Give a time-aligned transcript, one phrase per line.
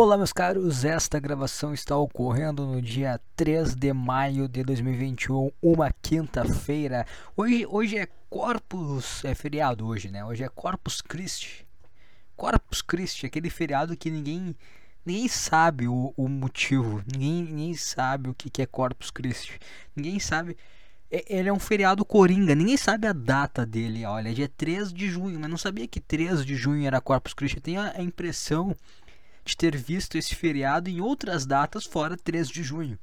[0.00, 0.84] Olá, meus caros.
[0.84, 7.04] Esta gravação está ocorrendo no dia 3 de maio de 2021, uma quinta-feira.
[7.36, 10.24] Hoje, hoje é Corpus, é feriado hoje, né?
[10.24, 11.66] Hoje é Corpus Christi.
[12.36, 14.54] Corpus Christi, aquele feriado que ninguém
[15.04, 19.58] ninguém sabe o, o motivo, ninguém, ninguém sabe o que, que é Corpus Christi.
[19.96, 20.56] Ninguém sabe
[21.10, 24.04] ele é um feriado coringa, ninguém sabe a data dele.
[24.04, 27.34] Olha, é dia 3 de junho, mas não sabia que 3 de junho era Corpus
[27.34, 27.56] Christi.
[27.56, 28.76] Eu tenho a impressão
[29.48, 32.98] de ter visto esse feriado em outras datas fora 3 de junho.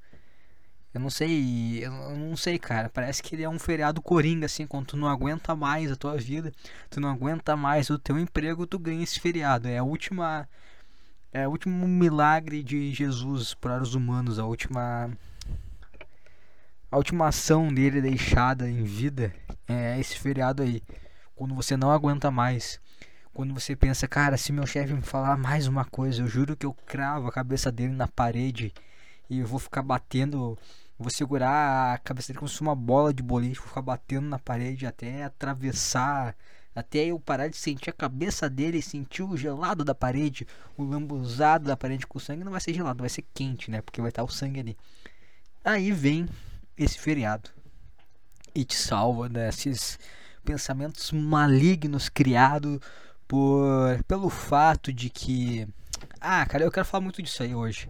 [0.93, 2.87] Eu não sei, eu não sei, cara.
[2.87, 6.15] Parece que ele é um feriado coringa, assim, quando tu não aguenta mais a tua
[6.15, 6.53] vida,
[6.89, 9.67] tu não aguenta mais o teu emprego, tu ganha esse feriado.
[9.67, 10.47] É a última.
[11.33, 15.11] É o último milagre de Jesus para os humanos, a última.
[16.89, 19.33] A última ação dele deixada em vida
[19.67, 20.81] é esse feriado aí.
[21.35, 22.79] Quando você não aguenta mais
[23.35, 26.65] quando você pensa, cara, se meu chefe me falar mais uma coisa, eu juro que
[26.65, 28.73] eu cravo a cabeça dele na parede
[29.29, 30.57] e eu vou ficar batendo,
[30.97, 34.29] vou segurar a cabeça dele como se fosse uma bola de boliche, vou ficar batendo
[34.29, 36.33] na parede até atravessar,
[36.73, 41.65] até eu parar de sentir a cabeça dele, sentir o gelado da parede, o lambuzado
[41.65, 43.81] da parede com o sangue, não vai ser gelado, vai ser quente, né?
[43.81, 44.77] Porque vai estar o sangue ali.
[45.61, 46.25] Aí vem
[46.77, 47.49] esse feriado
[48.55, 49.99] e te salva desses
[50.45, 52.79] pensamentos malignos criados
[53.27, 55.67] por pelo fato de que
[56.19, 57.89] ah, cara, eu quero falar muito disso aí hoje.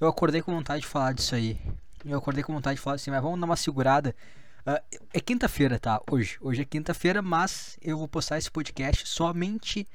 [0.00, 1.58] Eu acordei com vontade de falar disso aí.
[2.04, 4.14] Eu acordei com vontade de falar assim, mas vamos dar uma segurada.
[4.66, 6.00] Uh, é quinta-feira, tá?
[6.10, 6.36] Hoje.
[6.40, 9.86] Hoje é quinta-feira, mas eu vou postar esse podcast somente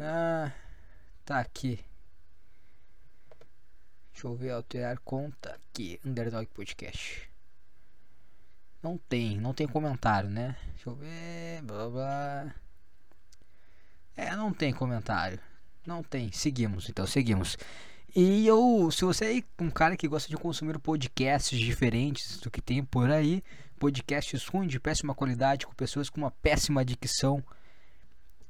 [0.00, 0.52] Ah,
[1.24, 1.84] tá aqui.
[4.12, 7.30] Deixa eu ver, alterar conta aqui, Underdog Podcast.
[8.82, 10.56] Não tem, não tem comentário, né?
[10.74, 12.54] Deixa eu ver, blá blá.
[14.16, 15.40] É, não tem comentário.
[15.88, 16.30] Não tem.
[16.30, 17.56] Seguimos, então seguimos.
[18.14, 22.60] E eu, se você é um cara que gosta de consumir podcasts diferentes do que
[22.60, 23.42] tem por aí,
[23.80, 27.42] podcasts ruins de péssima qualidade, com pessoas com uma péssima dicção,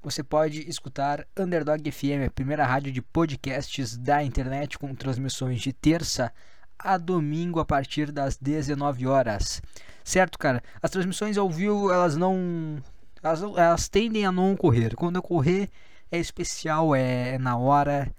[0.03, 5.73] você pode escutar Underdog FM, a primeira rádio de podcasts da internet, com transmissões de
[5.73, 6.33] terça
[6.77, 9.63] a domingo a partir das 19 horas.
[10.03, 10.61] Certo, cara?
[10.83, 12.83] As transmissões ao vivo, elas não.
[13.23, 14.97] Elas, elas tendem a não ocorrer.
[14.97, 15.71] Quando ocorrer,
[16.11, 18.13] é especial, é na hora,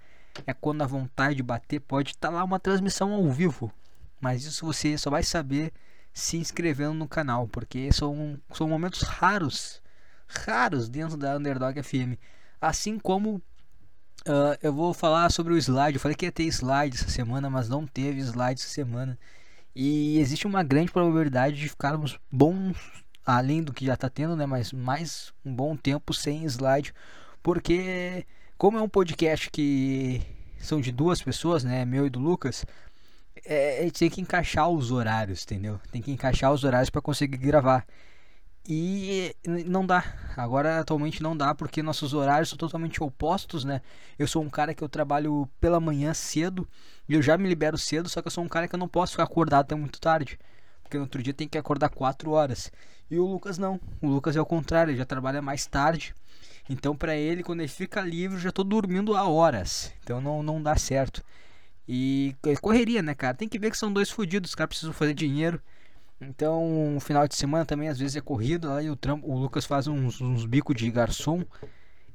[0.46, 3.72] é quando a vontade bater, pode estar tá lá uma transmissão ao vivo.
[4.20, 5.72] Mas isso você só vai saber
[6.12, 9.82] se inscrevendo no canal, porque são, são momentos raros,
[10.26, 12.18] raros dentro da Underdog FM.
[12.60, 16.96] Assim como uh, eu vou falar sobre o slide, eu falei que ia ter slide
[16.96, 19.18] essa semana, mas não teve slide essa semana.
[19.74, 22.76] E existe uma grande probabilidade de ficarmos bons,
[23.24, 24.44] além do que já está tendo, né?
[24.44, 26.92] Mas mais um bom tempo sem slide
[27.42, 28.26] porque
[28.58, 30.22] como é um podcast que
[30.58, 32.64] são de duas pessoas, né, meu e do Lucas,
[33.44, 35.80] é, a gente tem que encaixar os horários, entendeu?
[35.90, 37.86] Tem que encaixar os horários para conseguir gravar.
[38.68, 39.34] E
[39.66, 40.04] não dá.
[40.36, 43.80] Agora atualmente não dá porque nossos horários são totalmente opostos, né?
[44.18, 46.68] Eu sou um cara que eu trabalho pela manhã cedo
[47.08, 48.88] e eu já me libero cedo, só que eu sou um cara que eu não
[48.88, 50.38] posso ficar acordado até muito tarde.
[50.82, 52.70] Porque no outro dia tem que acordar 4 horas.
[53.10, 53.80] E o Lucas não.
[54.00, 56.14] O Lucas é o contrário, ele já trabalha mais tarde.
[56.70, 59.92] Então, para ele, quando ele fica livre, eu já tô dormindo há horas.
[60.04, 61.20] Então, não, não dá certo.
[61.86, 63.36] E correria, né, cara?
[63.36, 65.60] Tem que ver que são dois fodidos, os caras precisam fazer dinheiro.
[66.20, 68.68] Então, no final de semana também, às vezes é corrido.
[68.68, 71.44] Lá e o, trampo, o Lucas faz uns, uns bicos de garçom.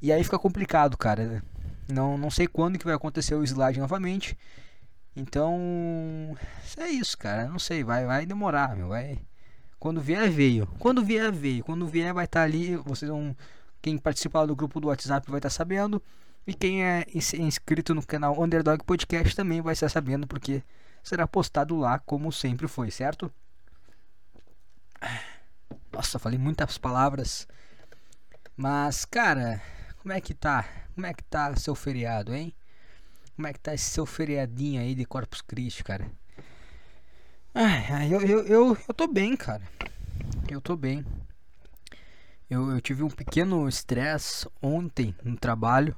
[0.01, 1.43] E aí fica complicado, cara.
[1.91, 4.37] Não, não sei quando que vai acontecer o slide novamente.
[5.17, 6.33] Então,
[6.77, 7.49] é isso, cara.
[7.49, 8.87] Não sei, vai, vai demorar, meu.
[8.87, 9.19] Vai.
[9.77, 10.65] Quando vier, veio.
[10.79, 11.61] Quando vier, veio.
[11.65, 12.77] Quando vier, vai estar tá ali.
[12.77, 13.35] Vocês vão
[13.85, 16.01] quem participar do grupo do WhatsApp vai estar sabendo.
[16.47, 17.05] E quem é
[17.37, 20.63] inscrito no canal Underdog Podcast também vai estar sabendo, porque
[21.03, 23.31] será postado lá como sempre foi, certo?
[25.93, 27.47] Nossa, falei muitas palavras.
[28.57, 29.61] Mas, cara,
[29.97, 30.67] como é que tá?
[30.95, 32.55] Como é que tá seu feriado, hein?
[33.35, 36.09] Como é que tá esse seu feriadinho aí de Corpus Christi, cara?
[37.53, 39.61] Ai, eu, eu, eu, eu tô bem, cara.
[40.49, 41.05] Eu tô bem.
[42.47, 45.95] Eu, eu tive um pequeno estresse ontem no trabalho.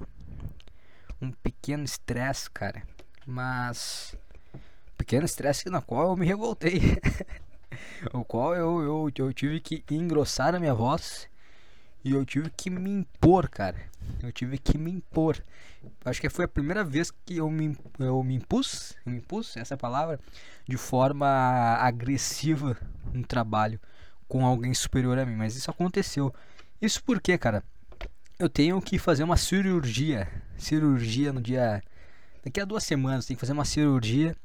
[1.22, 2.84] Um pequeno estresse, cara.
[3.26, 4.16] Mas.
[4.98, 6.80] Pequeno estresse na qual eu me revoltei.
[8.14, 11.28] o qual eu, eu, eu tive que engrossar a minha voz
[12.04, 13.78] e eu tive que me impor, cara.
[14.24, 15.44] Eu tive que me impor.
[16.06, 19.58] Acho que foi a primeira vez que eu me, eu me impus, eu me impus,
[19.58, 20.18] essa é palavra,
[20.66, 21.28] de forma
[21.80, 22.78] agressiva
[23.14, 23.80] no trabalho
[24.28, 25.36] com alguém superior a mim.
[25.36, 26.34] Mas isso aconteceu.
[26.82, 27.64] Isso porque, cara,
[28.40, 30.28] eu tenho que fazer uma cirurgia.
[30.58, 31.82] Cirurgia no dia.
[32.44, 34.36] Daqui a duas semanas, tem que fazer uma cirurgia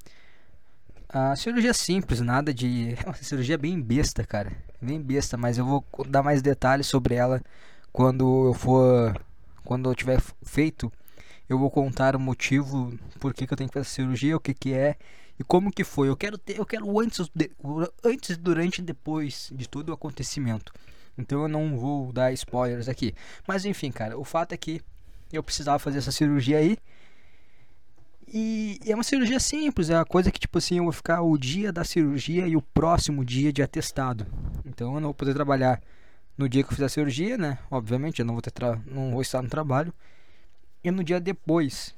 [1.13, 2.95] a cirurgia simples, nada de.
[2.95, 4.51] É uma cirurgia bem besta, cara.
[4.81, 7.43] Bem besta, mas eu vou dar mais detalhes sobre ela
[7.93, 9.21] quando eu for.
[9.63, 10.91] Quando eu tiver feito.
[11.49, 14.41] Eu vou contar o motivo por que, que eu tenho que fazer a cirurgia, o
[14.41, 14.97] que, que é
[15.43, 16.09] e como que foi.
[16.09, 17.29] Eu quero ter, eu quero antes,
[18.05, 20.73] antes, durante e depois de todo o acontecimento.
[21.19, 23.13] Então eu não vou dar spoilers aqui.
[23.47, 24.81] Mas enfim, cara, o fato é que
[25.33, 26.79] eu precisava fazer essa cirurgia aí.
[28.29, 31.37] E, é uma cirurgia simples, é uma coisa que, tipo assim, eu vou ficar o
[31.37, 34.27] dia da cirurgia e o próximo dia de atestado.
[34.65, 35.83] Então eu não vou poder trabalhar
[36.39, 37.59] no dia que eu fizer a cirurgia, né?
[37.69, 38.53] Obviamente, eu não vou, ter
[38.87, 39.93] não vou estar no trabalho.
[40.85, 41.95] E no dia depois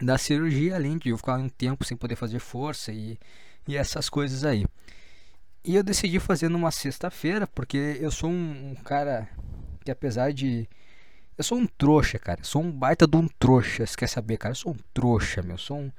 [0.00, 3.18] da cirurgia, além de eu ficar um tempo sem poder fazer força e,
[3.66, 4.66] e essas coisas aí.
[5.64, 9.28] E eu decidi fazer numa sexta-feira, porque eu sou um, um cara
[9.84, 10.68] que apesar de
[11.38, 12.40] eu sou um trouxa, cara.
[12.40, 13.86] Eu sou um baita de um trouxa.
[13.86, 14.52] Você quer saber, cara?
[14.52, 15.52] Eu sou um trouxa, meu.
[15.52, 15.92] Eu sou um,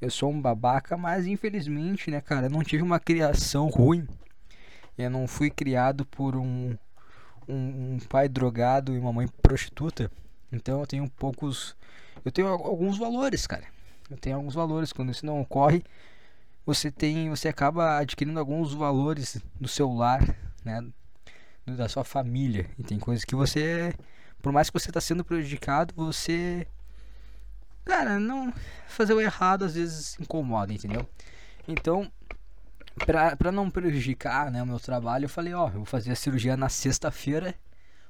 [0.00, 2.46] eu sou um babaca, mas infelizmente, né, cara?
[2.46, 4.06] Eu não tive uma criação ruim.
[4.98, 6.76] Eu não fui criado por um,
[7.48, 10.10] um, um pai drogado e uma mãe prostituta.
[10.52, 11.74] Então eu tenho poucos.
[12.26, 13.64] Eu tenho alguns valores, cara.
[14.10, 14.92] Eu tenho alguns valores.
[14.92, 15.82] Quando isso não ocorre,
[16.66, 17.30] você tem.
[17.30, 20.22] Você acaba adquirindo alguns valores do seu lar,
[20.62, 20.86] né?
[21.66, 22.68] Da sua família.
[22.78, 23.94] E tem coisas que você
[24.46, 26.68] por mais que você está sendo prejudicado, você.
[27.84, 28.52] Cara, não.
[28.86, 31.04] Fazer o errado às vezes incomoda, entendeu?
[31.66, 32.08] Então,
[33.38, 36.56] pra não prejudicar né, o meu trabalho, eu falei: Ó, eu vou fazer a cirurgia
[36.56, 37.56] na sexta-feira.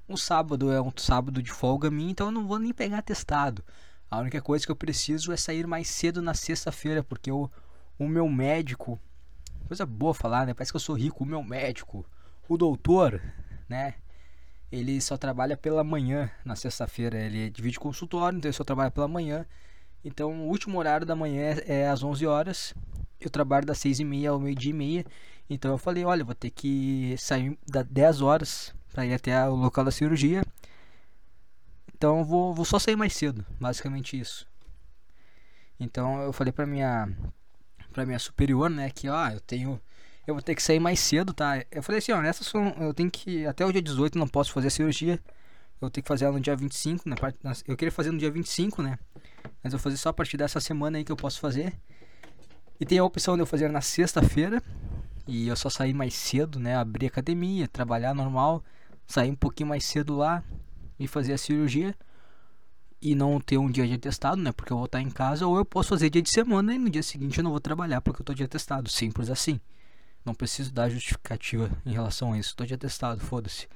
[0.06, 3.64] O sábado é um sábado de folga minha, então eu não vou nem pegar testado.
[4.10, 7.50] A única coisa que eu preciso é sair mais cedo na sexta-feira, porque o,
[7.98, 8.98] meu médico.
[9.66, 10.54] Coisa boa falar, né?
[10.54, 11.24] Parece que eu sou rico.
[11.24, 12.06] O meu médico,
[12.48, 13.20] o doutor,
[13.68, 13.94] né?
[14.70, 17.18] ele só trabalha pela manhã na sexta-feira.
[17.18, 19.46] Ele divide consultório, então ele só trabalha pela manhã.
[20.04, 22.74] Então o último horário da manhã é às 11 horas.
[23.20, 25.04] Eu trabalho das 6 e meia ao meio-dia e meia.
[25.48, 29.54] Então eu falei, olha, vou ter que sair das 10 horas para ir até o
[29.54, 30.42] local da cirurgia.
[31.96, 34.46] Então vou, vou só sair mais cedo, basicamente isso.
[35.80, 37.08] Então eu falei para minha
[37.90, 39.80] para minha superior, né, que ó, eu tenho
[40.26, 41.64] eu vou ter que sair mais cedo, tá?
[41.70, 44.52] Eu falei assim, ó, essas são, eu tenho que, até o dia 18 não posso
[44.52, 45.20] fazer a cirurgia,
[45.80, 47.16] eu tenho que fazer ela no dia 25, né?
[47.66, 48.98] Eu queria fazer no dia 25, né?
[49.62, 51.72] Mas eu vou fazer só a partir dessa semana aí que eu posso fazer.
[52.80, 54.60] E tem a opção de eu fazer na sexta-feira,
[55.28, 56.76] e eu só sair mais cedo, né?
[56.76, 58.64] Abrir academia, trabalhar normal,
[59.06, 60.42] sair um pouquinho mais cedo lá
[60.98, 61.94] e fazer a cirurgia
[63.00, 64.52] e não ter um dia de atestado, né?
[64.52, 66.90] Porque eu vou estar em casa, ou eu posso fazer dia de semana e no
[66.90, 69.60] dia seguinte eu não vou trabalhar porque eu tô de atestado, simples assim.
[70.24, 72.50] Não preciso dar justificativa em relação a isso.
[72.50, 73.68] Estou de atestado, foda-se.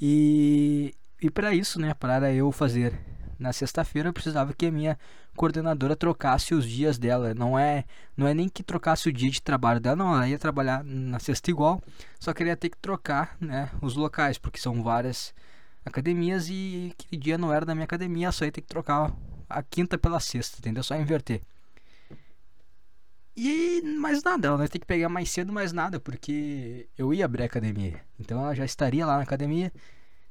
[0.00, 2.98] E, e para isso, né, para eu fazer
[3.38, 4.98] na sexta-feira, eu precisava que a minha
[5.36, 7.34] coordenadora trocasse os dias dela.
[7.34, 7.84] Não é,
[8.16, 10.14] não é nem que trocasse o dia de trabalho dela, não.
[10.14, 11.82] Ela ia trabalhar na sexta igual,
[12.18, 15.34] só que ela ia ter que trocar, né, os locais, porque são várias
[15.86, 19.14] academias e aquele dia não era da minha academia, só ia ter que trocar
[19.48, 20.82] a quinta pela sexta, entendeu?
[20.82, 21.40] Só inverter.
[23.36, 27.24] E mais nada, ela vai ter que pegar mais cedo mais nada, porque eu ia
[27.24, 28.00] abrir a academia.
[28.18, 29.72] Então ela já estaria lá na academia.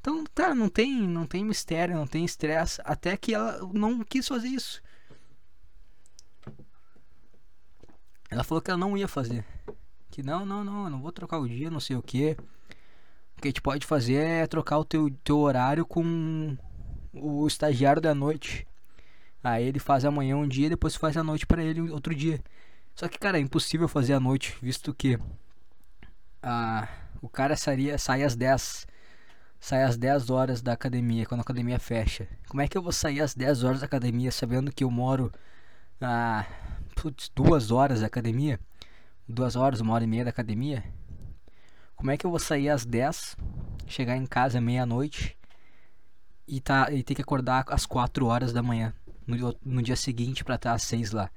[0.01, 4.27] Então, cara, não tem, não tem mistério, não tem estresse, até que ela não quis
[4.27, 4.81] fazer isso.
[8.29, 9.45] Ela falou que ela não ia fazer.
[10.11, 12.35] Que não, não, não, eu não vou trocar o dia, não sei o que.
[13.37, 16.57] O que a gente pode fazer é trocar o teu, teu horário com
[17.13, 18.67] o estagiário da noite.
[19.43, 22.41] Aí ele faz amanhã um dia, depois faz a noite para ele outro dia.
[22.95, 25.19] Só que, cara, é impossível fazer à noite, visto que
[26.41, 26.87] ah,
[27.21, 28.87] o cara sairia, sai às 10.
[29.59, 32.27] Sai às 10 horas da academia, quando a academia fecha.
[32.47, 35.31] Como é que eu vou sair às 10 horas da academia sabendo que eu moro
[35.99, 36.45] a
[36.95, 38.59] putz, duas horas da academia?
[39.27, 40.83] Duas horas, uma hora e meia da academia?
[42.05, 43.35] Como é que eu vou sair às 10,
[43.87, 45.35] chegar em casa meia-noite
[46.47, 48.93] e, tá, e ter que acordar às 4 horas da manhã
[49.25, 51.31] no, no dia seguinte para estar às 6 lá?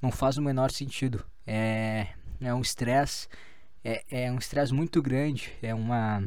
[0.00, 1.26] Não faz o menor sentido.
[1.44, 2.06] É,
[2.40, 3.26] é um estresse,
[3.82, 6.22] é, é um estresse muito grande, é uma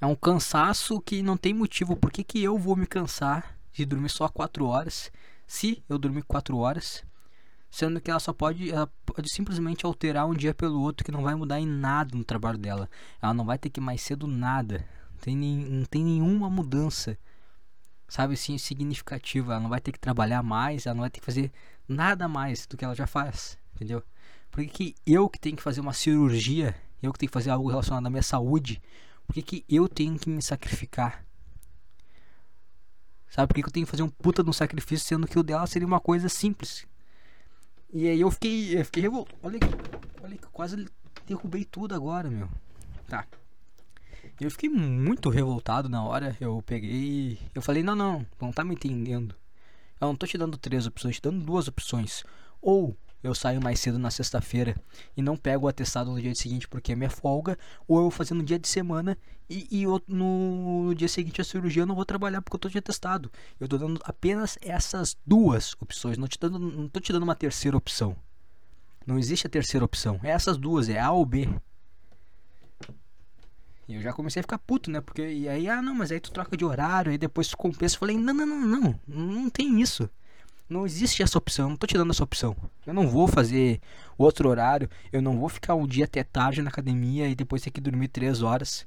[0.00, 1.94] é um cansaço que não tem motivo.
[1.94, 5.12] Por que, que eu vou me cansar de dormir só 4 horas?
[5.46, 7.04] Se eu dormir 4 horas,
[7.70, 11.22] sendo que ela só pode, ela pode simplesmente alterar um dia pelo outro, que não
[11.22, 12.88] vai mudar em nada no trabalho dela.
[13.20, 14.84] Ela não vai ter que mais cedo nada.
[15.20, 17.18] Tem, não tem nenhuma mudança,
[18.08, 19.52] sabe assim, significativa.
[19.52, 21.52] Ela não vai ter que trabalhar mais, ela não vai ter que fazer
[21.86, 24.02] nada mais do que ela já faz, entendeu?
[24.50, 27.68] Porque que eu que tenho que fazer uma cirurgia, eu que tenho que fazer algo
[27.68, 28.80] relacionado à minha saúde,
[29.26, 31.24] por que, que eu tenho que me sacrificar?
[33.28, 35.38] Sabe por que, que eu tenho que fazer um puta de um sacrifício, sendo que
[35.38, 36.86] o dela seria uma coisa simples?
[37.92, 39.38] E aí eu fiquei, eu fiquei revoltado.
[39.42, 39.58] Olha,
[40.22, 40.86] olha que quase
[41.26, 42.48] derrubei tudo agora, meu.
[43.06, 43.26] Tá.
[44.40, 46.36] Eu fiquei muito revoltado na hora.
[46.40, 47.38] Eu peguei.
[47.54, 49.34] Eu falei: não, não, não tá me entendendo.
[50.00, 52.24] Eu não tô te dando três opções, te dando duas opções.
[52.60, 54.76] Ou eu saio mais cedo na sexta-feira
[55.16, 58.10] e não pego o atestado no dia seguinte porque é minha folga, ou eu vou
[58.10, 59.18] fazer no dia de semana
[59.50, 60.02] e, e no,
[60.86, 63.30] no, dia seguinte a cirurgia eu não vou trabalhar porque eu tô de atestado.
[63.58, 67.34] Eu tô dando apenas essas duas opções, não, te dando, não tô te dando uma
[67.34, 68.16] terceira opção.
[69.06, 71.48] Não existe a terceira opção, é essas duas, é A ou B.
[73.88, 75.00] E eu já comecei a ficar puto, né?
[75.00, 77.94] Porque e aí, ah, não, mas aí tu troca de horário, aí depois tu compensa.
[77.94, 80.10] Eu falei, não, não, não, não, não tem isso.
[80.68, 82.54] Não existe essa opção, não tô te dando essa opção.
[82.84, 83.80] Eu não vou fazer
[84.18, 87.70] outro horário, eu não vou ficar um dia até tarde na academia e depois ter
[87.70, 88.86] que dormir três horas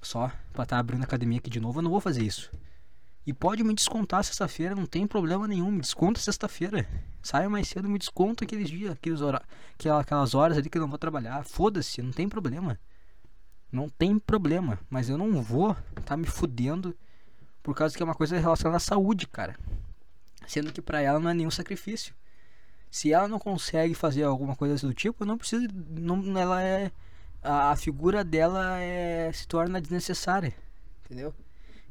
[0.00, 1.80] só pra estar tá abrindo a academia aqui de novo.
[1.80, 2.50] Eu não vou fazer isso.
[3.26, 5.70] E pode me descontar sexta-feira, não tem problema nenhum.
[5.70, 6.88] Me desconta sexta-feira.
[7.22, 9.42] Saia mais cedo, me desconta aqueles dias, aqueles hora,
[10.00, 11.44] aquelas horas ali que eu não vou trabalhar.
[11.44, 12.80] Foda-se, não tem problema.
[13.70, 14.78] Não tem problema.
[14.88, 16.96] Mas eu não vou tá me fudendo
[17.62, 19.54] por causa que é uma coisa relacionada à saúde, cara
[20.50, 22.12] sendo que para ela não é nenhum sacrifício.
[22.90, 26.90] Se ela não consegue fazer alguma coisa do tipo, não precisa, não, ela é
[27.40, 30.52] a, a figura dela é, se torna desnecessária,
[31.04, 31.32] entendeu?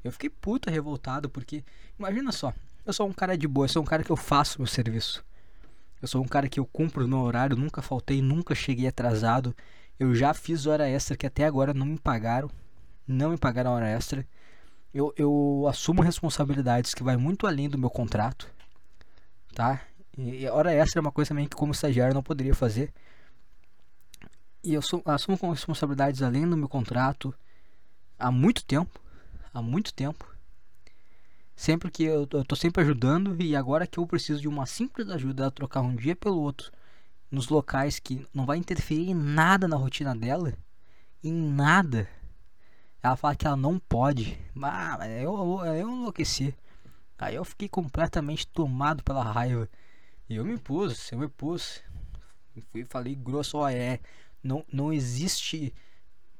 [0.03, 1.63] Eu fiquei puta revoltado porque
[1.97, 2.53] imagina só,
[2.85, 5.23] eu sou um cara de boa, eu sou um cara que eu faço meu serviço.
[6.01, 9.55] Eu sou um cara que eu cumpro o meu horário, nunca faltei, nunca cheguei atrasado.
[9.97, 12.49] Eu já fiz hora extra que até agora não me pagaram.
[13.05, 14.25] Não me pagaram hora extra
[14.93, 18.49] eu, eu assumo responsabilidades que vai muito além do meu contrato,
[19.53, 19.81] tá?
[20.17, 22.91] E, e hora é uma coisa também que como estagiário não poderia fazer.
[24.63, 27.33] E eu sou, assumo com responsabilidades além do meu contrato
[28.17, 28.99] há muito tempo,
[29.53, 30.27] há muito tempo.
[31.55, 35.09] Sempre que eu, eu tô sempre ajudando e agora que eu preciso de uma simples
[35.09, 36.71] ajuda a trocar um dia pelo outro
[37.29, 40.53] nos locais que não vai interferir em nada na rotina dela,
[41.23, 42.09] em nada
[43.01, 44.37] ela fala que ela não pode.
[44.61, 46.53] Ah, eu, eu enlouqueci.
[47.17, 49.69] Aí eu fiquei completamente tomado pela raiva.
[50.29, 51.81] E eu me pus, eu me pus.
[52.71, 53.99] Fui falei grosso, ó, é.
[54.43, 55.73] Não, não existe.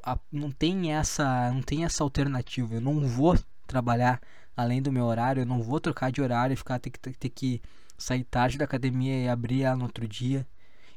[0.04, 1.51] A, não tem essa.
[1.51, 2.75] Não tem essa alternativa.
[2.75, 3.38] Eu não vou
[3.68, 4.22] trabalhar
[4.56, 5.42] além do meu horário.
[5.42, 7.62] Eu não vou trocar de horário e ficar ter ter, ter que
[7.98, 10.48] sair tarde da academia e abrir ela no outro dia.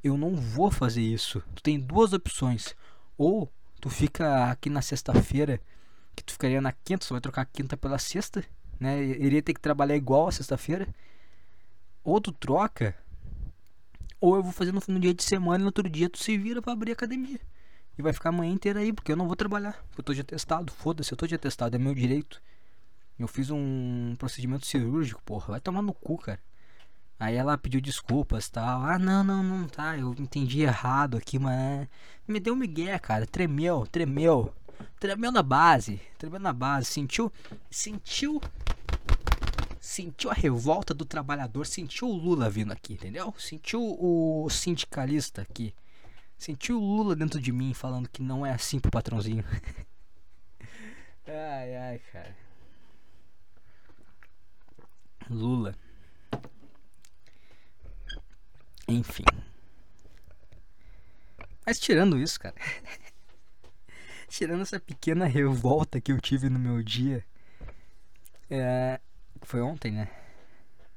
[0.02, 1.42] Eu não vou fazer isso.
[1.54, 2.74] Tu tem duas opções.
[3.16, 5.60] Ou tu fica aqui na sexta-feira,
[6.14, 8.44] que tu ficaria na quinta, só vai trocar a quinta pela sexta,
[8.78, 9.02] né?
[9.02, 10.86] Iria ter que trabalhar igual a sexta-feira.
[12.04, 12.94] Ou tu troca,
[14.20, 16.38] ou eu vou fazer no, no dia de semana e no outro dia tu se
[16.38, 17.40] vira para abrir a academia.
[17.98, 19.72] E vai ficar a manhã inteira aí, porque eu não vou trabalhar.
[19.88, 20.72] Porque eu tô de atestado.
[20.72, 22.40] Foda-se, eu tô de atestado, é meu direito.
[23.18, 25.48] Eu fiz um procedimento cirúrgico, porra.
[25.48, 26.40] Vai tomar no cu, cara.
[27.22, 28.82] Aí ela pediu desculpas tal.
[28.82, 29.96] Ah, não, não, não, tá.
[29.96, 31.86] Eu entendi errado aqui, mas.
[32.26, 33.24] Me deu um migué, cara.
[33.24, 34.52] Tremeu, tremeu.
[34.98, 36.00] Tremeu na base.
[36.18, 36.86] Tremeu na base.
[36.86, 37.32] Sentiu.
[37.70, 38.40] Sentiu.
[39.78, 41.64] Sentiu a revolta do trabalhador.
[41.64, 43.32] Sentiu o Lula vindo aqui, entendeu?
[43.38, 45.72] Sentiu o sindicalista aqui.
[46.36, 49.44] Sentiu o Lula dentro de mim falando que não é assim pro patrãozinho.
[51.24, 52.36] ai, ai, cara.
[55.30, 55.72] Lula.
[58.92, 59.24] Enfim.
[61.64, 62.54] Mas tirando isso, cara.
[64.28, 67.24] tirando essa pequena revolta que eu tive no meu dia.
[68.50, 69.00] É,
[69.42, 70.08] foi ontem, né?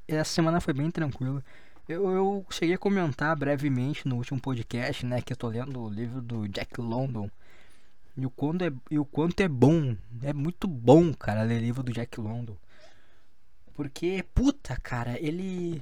[0.07, 1.43] Essa semana foi bem tranquila.
[1.87, 5.21] Eu, eu cheguei a comentar brevemente no último podcast, né?
[5.21, 7.29] Que eu tô lendo o livro do Jack London.
[8.17, 9.95] E o quanto é, e o quanto é bom.
[10.21, 12.57] É muito bom, cara, ler livro do Jack London.
[13.73, 15.81] Porque, puta, cara, ele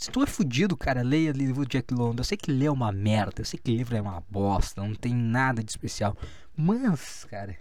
[0.00, 2.22] Se tu é fudido, cara, leia livro do Jack London.
[2.22, 4.94] Eu sei que ler é uma merda, eu sei que livro é uma bosta, não
[4.94, 6.16] tem nada de especial.
[6.56, 7.54] Mas, cara,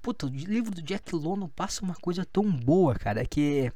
[0.00, 3.72] puta, o livro do Jack London passa uma coisa tão boa, cara, que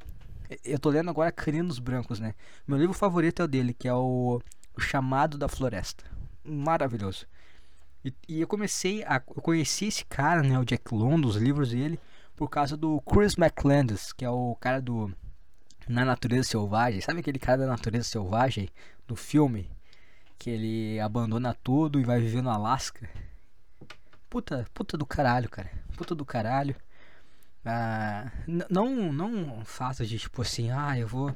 [0.64, 2.36] eu tô lendo agora Caninos Brancos, né?
[2.64, 4.40] Meu livro favorito é o dele, que é o,
[4.76, 6.04] o Chamado da Floresta.
[6.44, 7.26] Maravilhoso.
[8.04, 9.16] E, e, eu comecei a.
[9.16, 10.56] Eu conheci esse cara, né?
[10.60, 11.98] O Jack London, os livros dele,
[12.36, 15.12] por causa do Chris McCandless, que é o cara do.
[15.88, 17.00] Na Natureza Selvagem.
[17.00, 18.68] Sabe aquele cara da Natureza Selvagem?
[19.06, 19.70] Do filme?
[20.38, 23.08] Que ele abandona tudo e vai viver no Alasca.
[24.28, 25.70] Puta, puta do caralho, cara.
[25.96, 26.76] Puta do caralho.
[27.64, 31.34] Ah, não, não faça de tipo assim, ah, eu vou.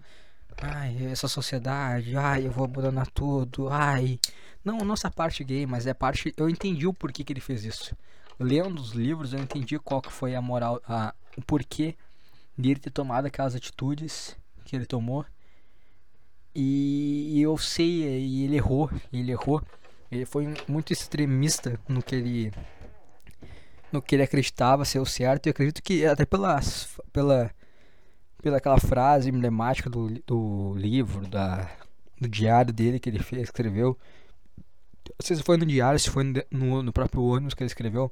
[0.63, 4.19] Ai, essa sociedade, ai, eu vou abandonar tudo, ai.
[4.65, 6.33] Não, nossa parte gay, mas é parte.
[6.37, 7.97] Eu entendi o porquê que ele fez isso.
[8.39, 11.97] Lendo os livros, eu entendi qual que foi a moral, a, o porquê
[12.57, 15.25] dele ter tomado aquelas atitudes que ele tomou.
[16.55, 19.63] E, e eu sei, e ele errou, ele errou.
[20.11, 22.53] Ele foi muito extremista no que ele
[23.91, 25.47] no que ele acreditava ser o certo.
[25.47, 26.61] E acredito que até pela,
[27.13, 27.51] pela,
[28.43, 31.71] pela aquela frase emblemática do, do livro, da,
[32.21, 33.97] do diário dele que ele fez, escreveu.
[35.09, 38.11] Não sei se foi no diário, se foi no, no próprio ônibus que ele escreveu.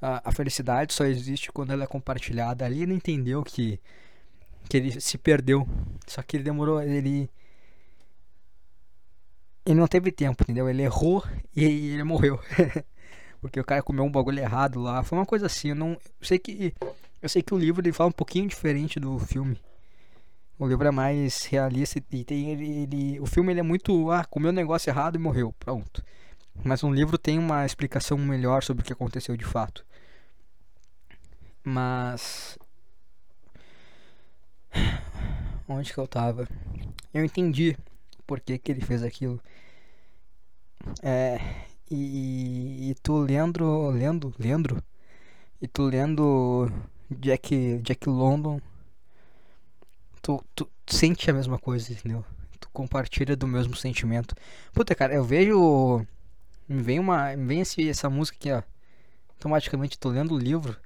[0.00, 2.64] A, felicidade só existe quando ela é compartilhada.
[2.64, 3.80] Ali ele entendeu que,
[4.68, 5.66] que ele se perdeu.
[6.06, 7.30] Só que ele demorou, ele
[9.64, 10.68] ele não teve tempo, entendeu?
[10.68, 11.24] Ele errou
[11.54, 12.38] e ele morreu.
[13.40, 15.02] porque o cara comeu um bagulho errado lá.
[15.02, 16.74] Foi uma coisa assim, eu não eu sei que
[17.22, 19.58] eu sei que o livro ele fala um pouquinho diferente do filme.
[20.58, 24.24] O livro é mais realista e tem ele, ele o filme ele é muito ah,
[24.24, 26.02] comeu um negócio errado e morreu, pronto.
[26.64, 29.84] Mas um livro tem uma explicação melhor sobre o que aconteceu de fato.
[31.62, 32.58] Mas
[35.68, 36.48] onde que eu tava?
[37.12, 37.76] Eu entendi
[38.26, 39.40] por que, que ele fez aquilo.
[41.02, 41.40] É,
[41.90, 44.82] e, e tu lendo, lendo, lendo,
[45.60, 46.70] e tu lendo
[47.10, 48.60] Jack, Jack London,
[50.20, 52.24] tu, tu sente a mesma coisa, entendeu?
[52.58, 54.34] Tu compartilha do mesmo sentimento.
[54.72, 56.06] Puta, cara, eu vejo.
[56.68, 57.36] Me vem uma.
[57.36, 58.62] Me vem esse, essa música aqui, ó.
[59.34, 60.76] Automaticamente tô lendo o livro.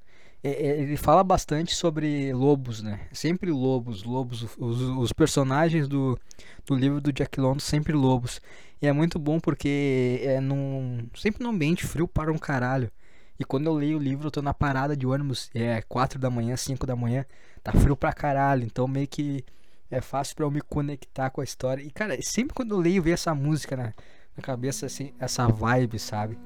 [0.43, 3.01] Ele fala bastante sobre lobos, né?
[3.12, 4.43] Sempre lobos, lobos.
[4.59, 6.19] Os, os personagens do,
[6.66, 8.40] do livro do Jack London sempre lobos.
[8.81, 12.90] E é muito bom porque é num, sempre num ambiente frio para um caralho.
[13.38, 16.31] E quando eu leio o livro, eu tô na parada de ônibus, é 4 da
[16.31, 17.25] manhã, 5 da manhã,
[17.62, 18.64] tá frio pra caralho.
[18.64, 19.45] Então meio que
[19.90, 21.83] é fácil para eu me conectar com a história.
[21.83, 23.93] E cara, sempre quando eu leio, vem essa música na,
[24.37, 26.38] na cabeça, assim, essa vibe, sabe?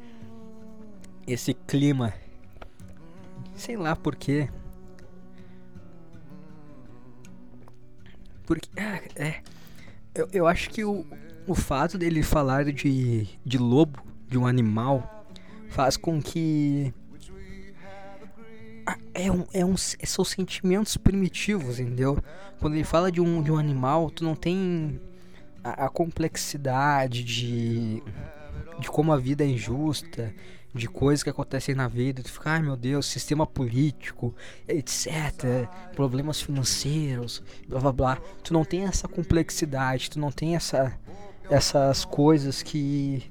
[1.26, 2.12] Esse clima.
[3.54, 4.48] Sei lá porquê.
[8.46, 8.68] Porque.
[8.76, 9.42] Ah, é.
[10.14, 11.04] Eu, eu acho que o,
[11.46, 15.26] o fato dele falar de, de lobo, de um animal,
[15.68, 16.92] faz com que.
[19.14, 22.18] É um, é um, são sentimentos primitivos, entendeu?
[22.60, 25.00] Quando ele fala de um, de um animal, tu não tem
[25.64, 28.02] a, a complexidade de,
[28.78, 30.32] de como a vida é injusta,
[30.74, 34.34] de coisas que acontecem na vida, tu fica, ai meu Deus, sistema político,
[34.66, 38.18] etc, problemas financeiros, blá blá blá.
[38.42, 40.98] Tu não tem essa complexidade, tu não tem essa
[41.50, 43.30] essas coisas que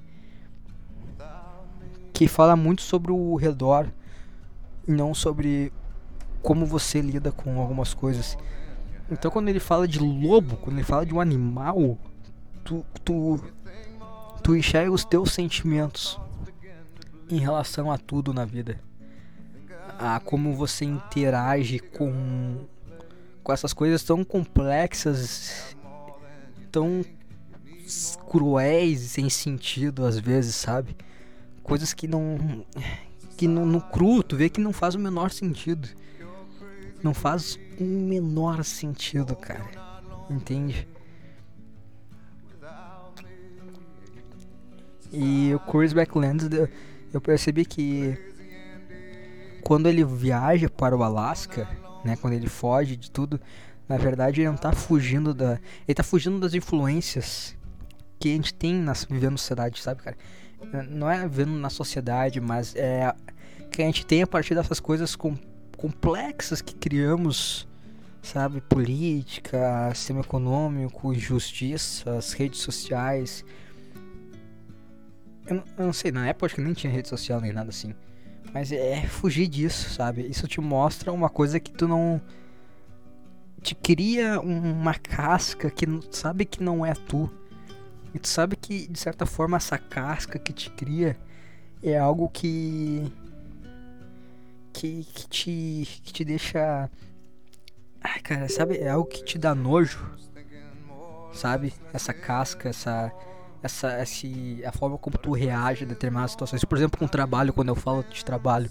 [2.14, 3.92] que fala muito sobre o redor
[4.88, 5.74] e não sobre
[6.42, 8.38] como você lida com algumas coisas.
[9.12, 11.98] Então quando ele fala de lobo, quando ele fala de um animal,
[12.64, 13.40] tu tu
[14.42, 16.20] tu enxerga os teus sentimentos
[17.30, 18.80] em relação a tudo na vida.
[20.00, 22.66] A como você interage com
[23.44, 25.76] com essas coisas tão complexas,
[26.72, 27.04] tão
[28.30, 30.96] cruéis e sem sentido às vezes, sabe?
[31.62, 32.66] Coisas que não.
[33.38, 35.90] que no, no cru tu vê que não faz o menor sentido.
[37.02, 39.70] Não faz o menor sentido, cara.
[40.30, 40.88] Entende?
[45.14, 46.50] E o Chris Backlands,
[47.14, 48.18] eu percebi que
[49.64, 51.68] quando ele viaja para o Alasca,
[52.04, 53.40] né, quando ele foge de tudo,
[53.88, 57.56] na verdade ele não tá fugindo da, ele tá fugindo das influências
[58.20, 60.18] que a gente tem nas, vivendo na sociedade, sabe, cara?
[60.90, 63.14] Não é vivendo na sociedade, mas é
[63.70, 65.36] que a gente tem a partir dessas coisas com,
[65.78, 67.68] complexas que criamos,
[68.22, 68.62] sabe?
[68.62, 73.44] Política, sistema econômico, justiça, as redes sociais.
[75.46, 77.94] Eu, eu, não sei, na época acho que nem tinha rede social nem nada assim.
[78.54, 80.22] Mas é fugir disso, sabe?
[80.28, 82.22] Isso te mostra uma coisa que tu não.
[83.62, 87.30] te cria uma casca que sabe que não é tu.
[88.14, 91.18] E tu sabe que, de certa forma, essa casca que te cria
[91.82, 93.12] é algo que.
[94.72, 96.90] que, que, te, que te deixa.
[98.02, 98.78] Ai, cara, sabe?
[98.78, 100.00] É algo que te dá nojo.
[101.34, 101.74] Sabe?
[101.92, 103.12] Essa casca, essa.
[103.64, 106.66] Essa, esse, a forma como tu reage a determinadas situações.
[106.66, 108.70] Por exemplo, com o trabalho, quando eu falo de trabalho,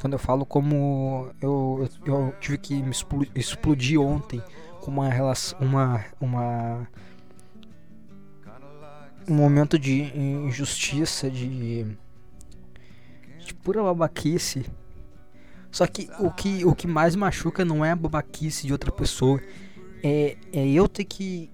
[0.00, 2.92] quando eu falo como eu, eu, eu tive que me
[3.34, 4.40] explodir ontem
[4.80, 6.88] com uma relação, uma, uma
[9.28, 11.84] um momento de injustiça, de,
[13.44, 14.64] de pura babaquice.
[15.70, 19.40] Só que o que o que mais machuca não é a babaquice de outra pessoa,
[20.02, 21.50] é, é eu ter que,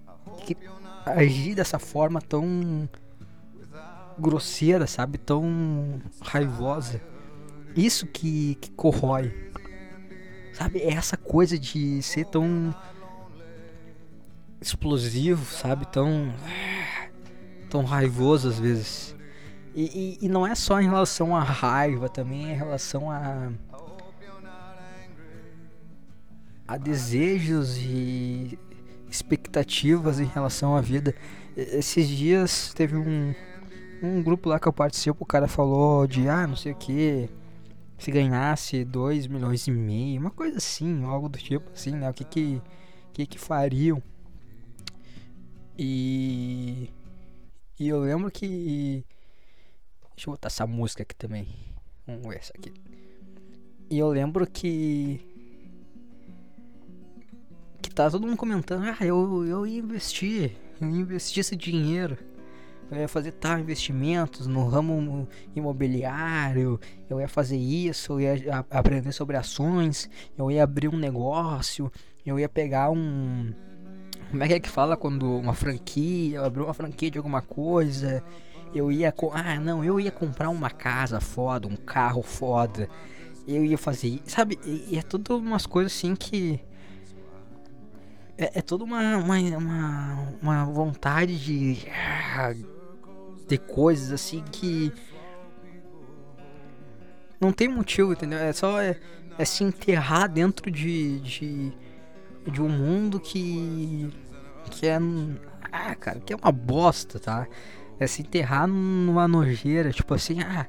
[0.47, 0.57] que
[1.07, 2.88] agir dessa forma tão
[4.19, 5.19] grosseira, sabe?
[5.19, 7.01] Tão raivosa
[7.77, 9.53] isso que, que corrói.
[10.53, 10.79] Sabe?
[10.81, 12.75] É essa coisa de ser tão
[14.61, 15.87] explosivo, sabe?
[15.87, 16.33] Tão.
[17.69, 19.17] tão raivoso às vezes.
[19.75, 23.51] E, e, e, não é só em relação à raiva, também é em relação a.
[26.67, 28.57] a desejos e
[29.14, 31.14] expectativas em relação à vida.
[31.57, 33.35] Esses dias teve um,
[34.03, 37.31] um grupo lá que eu participo, o cara falou de ah, não sei o que
[37.96, 42.11] se ganhasse 2 milhões e meio, uma coisa assim, algo do tipo assim, né?
[42.11, 42.62] O que que,
[43.12, 44.03] que, que fariam?
[45.79, 46.90] E,
[47.79, 49.05] e eu lembro que.
[50.14, 51.48] Deixa eu botar essa música aqui também.
[52.07, 52.72] Vamos ver essa aqui.
[53.90, 55.34] E eu lembro que.
[57.85, 62.16] Que tá todo mundo comentando: ah, eu, eu ia investir, eu ia investir esse dinheiro
[62.90, 69.12] eu ia fazer tal investimentos no ramo imobiliário, eu ia fazer isso, eu ia aprender
[69.12, 71.90] sobre ações, eu ia abrir um negócio,
[72.25, 73.53] eu ia pegar um
[74.31, 77.40] como é que é que fala quando uma franquia, eu abrir uma franquia de alguma
[77.40, 78.23] coisa,
[78.75, 82.88] eu ia ah, não, eu ia comprar uma casa foda, um carro foda.
[83.47, 84.59] Eu ia fazer, sabe?
[84.64, 86.59] E é tudo umas coisas assim que
[88.37, 92.55] é, é toda uma, uma, uma, uma vontade de ah,
[93.47, 94.92] ter coisas assim que
[97.40, 98.38] não tem motivo, entendeu?
[98.38, 98.99] É só é,
[99.38, 101.73] é se enterrar dentro de, de,
[102.47, 104.11] de um mundo que
[104.70, 104.99] que é
[105.70, 107.47] ah, cara, que é uma bosta, tá?
[107.99, 110.66] É se enterrar numa nojeira, tipo assim, ah,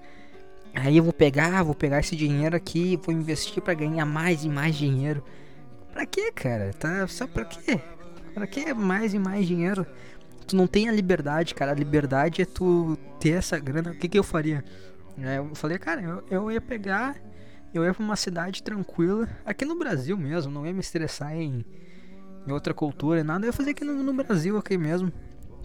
[0.73, 4.49] aí eu vou pegar, vou pegar esse dinheiro aqui, vou investir para ganhar mais e
[4.49, 5.23] mais dinheiro.
[5.95, 6.73] Pra quê, cara?
[6.77, 7.79] Tá só pra quê?
[8.35, 9.87] Pra que mais e mais dinheiro?
[10.45, 11.71] tu não tem a liberdade, cara.
[11.71, 13.91] A liberdade é tu ter essa grana.
[13.91, 14.63] O que, que eu faria?
[15.17, 17.15] É, eu falei, cara, eu, eu ia pegar,
[17.73, 21.65] eu ia pra uma cidade tranquila, aqui no Brasil mesmo, não ia me estressar em,
[22.45, 23.45] em outra cultura, nada.
[23.45, 25.11] Eu ia fazer aqui no, no Brasil, aqui mesmo,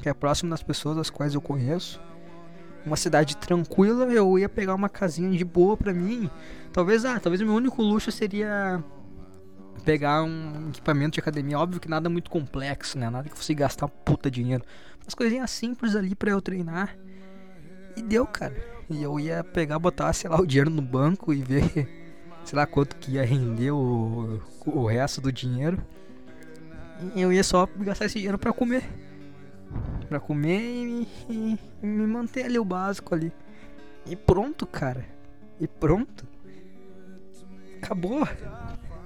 [0.00, 2.00] que é próximo das pessoas das quais eu conheço.
[2.86, 6.30] Uma cidade tranquila, eu ia pegar uma casinha de boa pra mim.
[6.72, 8.82] Talvez, ah, talvez o meu único luxo seria
[9.80, 13.10] pegar um equipamento de academia, óbvio que nada muito complexo, né?
[13.10, 14.64] Nada que fosse gastar puta dinheiro.
[15.02, 16.96] Umas coisinhas simples ali para eu treinar.
[17.96, 18.54] E deu, cara.
[18.88, 21.88] E eu ia pegar, botar, sei lá, o dinheiro no banco e ver,
[22.44, 25.82] sei lá, quanto que ia render o, o resto do dinheiro.
[27.14, 28.84] E eu ia só gastar esse dinheiro para comer.
[30.08, 33.32] Pra comer e, e, e me manter ali o básico ali.
[34.06, 35.04] E pronto, cara.
[35.58, 36.26] E pronto.
[37.82, 38.26] Acabou.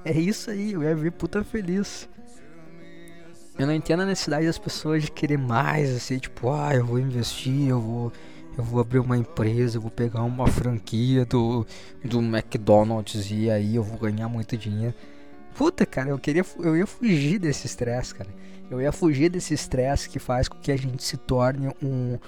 [0.06, 2.08] É isso aí, eu ia ver puta feliz.
[3.58, 6.98] Eu não entendo a necessidade das pessoas de querer mais, assim, tipo, ah, eu vou
[6.98, 8.12] investir, eu vou,
[8.58, 11.64] eu vou abrir uma empresa, eu vou pegar uma franquia do,
[12.04, 14.94] do McDonald's e aí eu vou ganhar muito dinheiro.
[15.56, 18.28] Puta, cara, eu queria, eu ia fugir desse estresse, cara.
[18.68, 22.18] Eu ia fugir desse estresse que faz com que a gente se torne um,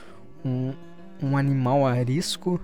[0.45, 0.73] um,
[1.21, 2.61] um animal arisco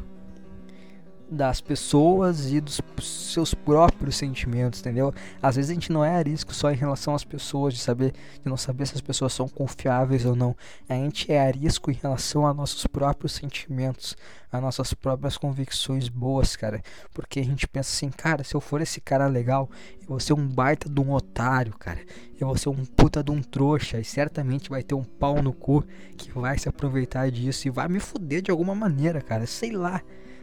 [1.33, 5.15] das pessoas e dos seus próprios sentimentos, entendeu?
[5.43, 8.49] Às vezes a gente não é arisco só em relação às pessoas, de saber, de
[8.49, 10.55] não saber se as pessoas são confiáveis ou não.
[10.89, 14.15] A gente é arisco em relação a nossos próprios sentimentos,
[14.53, 16.83] a nossas próprias convicções boas, cara.
[17.15, 19.71] Porque a gente pensa assim, cara, se eu for esse cara legal,
[20.03, 22.01] eu vou ser um baita de um otário, cara.
[22.39, 25.55] Eu vou ser um puta de um trouxa e certamente vai ter um pau no
[25.55, 25.83] cu
[26.19, 29.47] que vai se aproveitar disso e vai me fuder de alguma maneira, cara.
[29.47, 30.03] Sei lá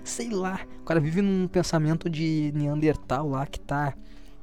[0.09, 0.59] sei lá.
[0.81, 3.93] O cara vive num pensamento de Neandertal lá que tá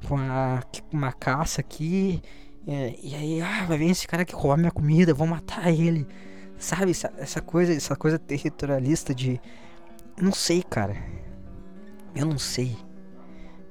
[0.07, 2.21] com a, uma caça aqui.
[2.67, 6.07] É, e aí, ah, vai vir esse cara que rouba minha comida, vou matar ele.
[6.57, 9.39] Sabe, essa, essa coisa, essa coisa territorialista de.
[10.19, 10.95] Não sei, cara.
[12.15, 12.75] Eu não sei.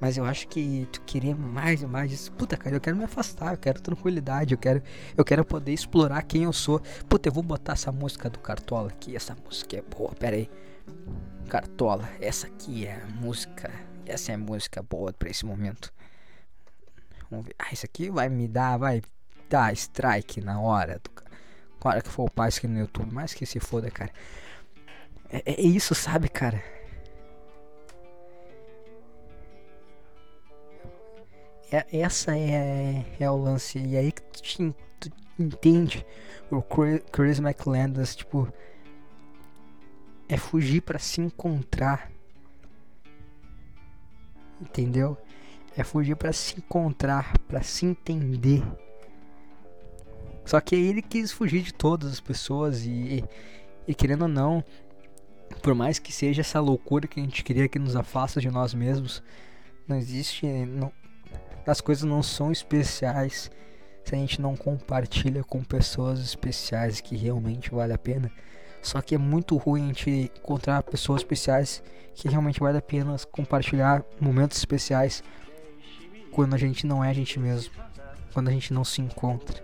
[0.00, 2.28] Mas eu acho que tu querer mais e mais.
[2.28, 4.82] Puta, cara, eu quero me afastar, eu quero tranquilidade, eu quero,
[5.16, 6.80] eu quero poder explorar quem eu sou.
[7.08, 9.16] Puta, eu vou botar essa música do Cartola aqui.
[9.16, 10.48] Essa música é boa, pera aí.
[11.46, 13.72] Cartola, essa aqui é a música.
[14.04, 15.92] Essa é a música boa pra esse momento.
[17.30, 17.54] Vamos ver.
[17.58, 19.02] Ah, isso aqui vai me dar, vai
[19.48, 21.00] dar strike na hora.
[21.02, 21.10] Do,
[21.88, 23.12] hora que for o pai aqui no YouTube.
[23.12, 24.10] Mais que se foda, cara.
[25.30, 26.62] É, é isso, sabe, cara?
[31.70, 33.78] É, essa é, é o lance.
[33.78, 36.06] E aí que tu, te, tu entende
[36.50, 36.62] o
[37.12, 38.52] Chris McLandis, tipo,
[40.28, 42.10] é fugir para se encontrar.
[44.60, 45.16] Entendeu?
[45.76, 48.62] É fugir para se encontrar, para se entender.
[50.44, 53.24] Só que ele quis fugir de todas as pessoas e,
[53.86, 54.64] e querendo ou não,
[55.62, 58.72] por mais que seja essa loucura que a gente queria que nos afasta de nós
[58.72, 59.22] mesmos,
[59.86, 60.92] não existe, não,
[61.66, 63.50] as coisas não são especiais
[64.04, 68.30] se a gente não compartilha com pessoas especiais que realmente vale a pena.
[68.86, 71.82] Só que é muito ruim a gente encontrar pessoas especiais
[72.14, 75.24] que realmente vale a pena compartilhar momentos especiais
[76.30, 77.74] quando a gente não é a gente mesmo,
[78.32, 79.60] quando a gente não se encontra.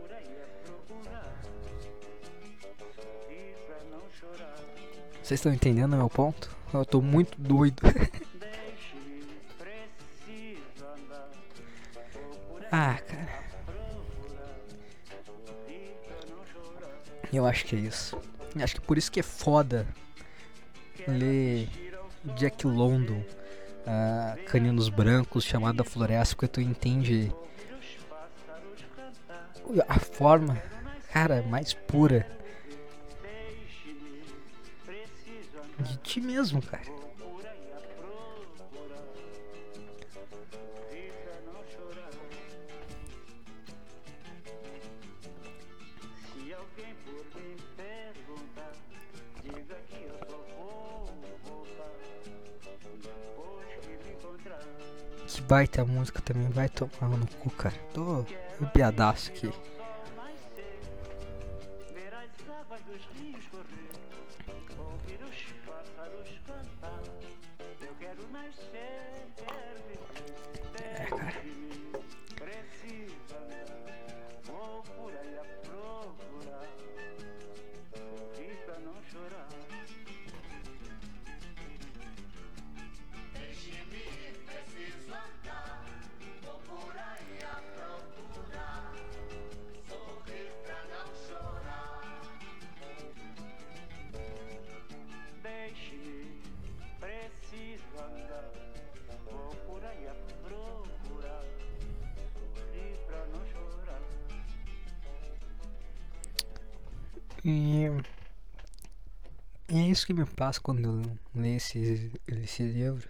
[5.23, 6.51] Vocês estão entendendo meu ponto?
[6.75, 7.81] Eu tô muito doido.
[12.73, 13.43] ah, cara.
[17.33, 18.21] Eu acho que é isso.
[18.61, 19.87] Acho que por isso que é foda
[21.07, 21.69] ler
[22.37, 23.23] Jack London,
[23.87, 27.33] uh, Caninos Brancos, Chamada Floresta, porque tu entende
[29.89, 30.61] a forma,
[31.13, 32.27] cara, mais pura
[35.79, 37.02] de ti mesmo, cara.
[55.53, 57.75] Baita música também, vai tomar no cu, cara.
[57.93, 58.25] Tô
[58.73, 59.53] piadaço aqui.
[107.45, 107.87] E,
[109.69, 113.09] e é isso que me passa quando eu leio esse, esse livro.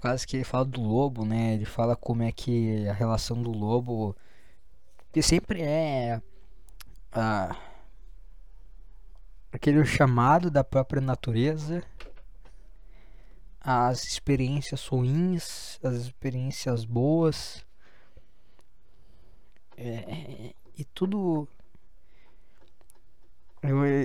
[0.00, 1.54] Quase que ele fala do lobo, né?
[1.54, 4.16] Ele fala como é que a relação do lobo
[5.12, 6.20] que sempre é
[7.12, 7.56] a,
[9.52, 11.84] aquele chamado da própria natureza
[13.64, 17.64] as experiências ruins, as experiências boas
[19.76, 21.48] é, e tudo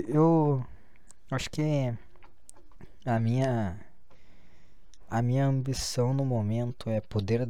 [0.07, 0.65] eu,
[1.29, 1.93] acho que
[3.05, 3.79] a minha
[5.09, 7.47] a minha ambição no momento é poder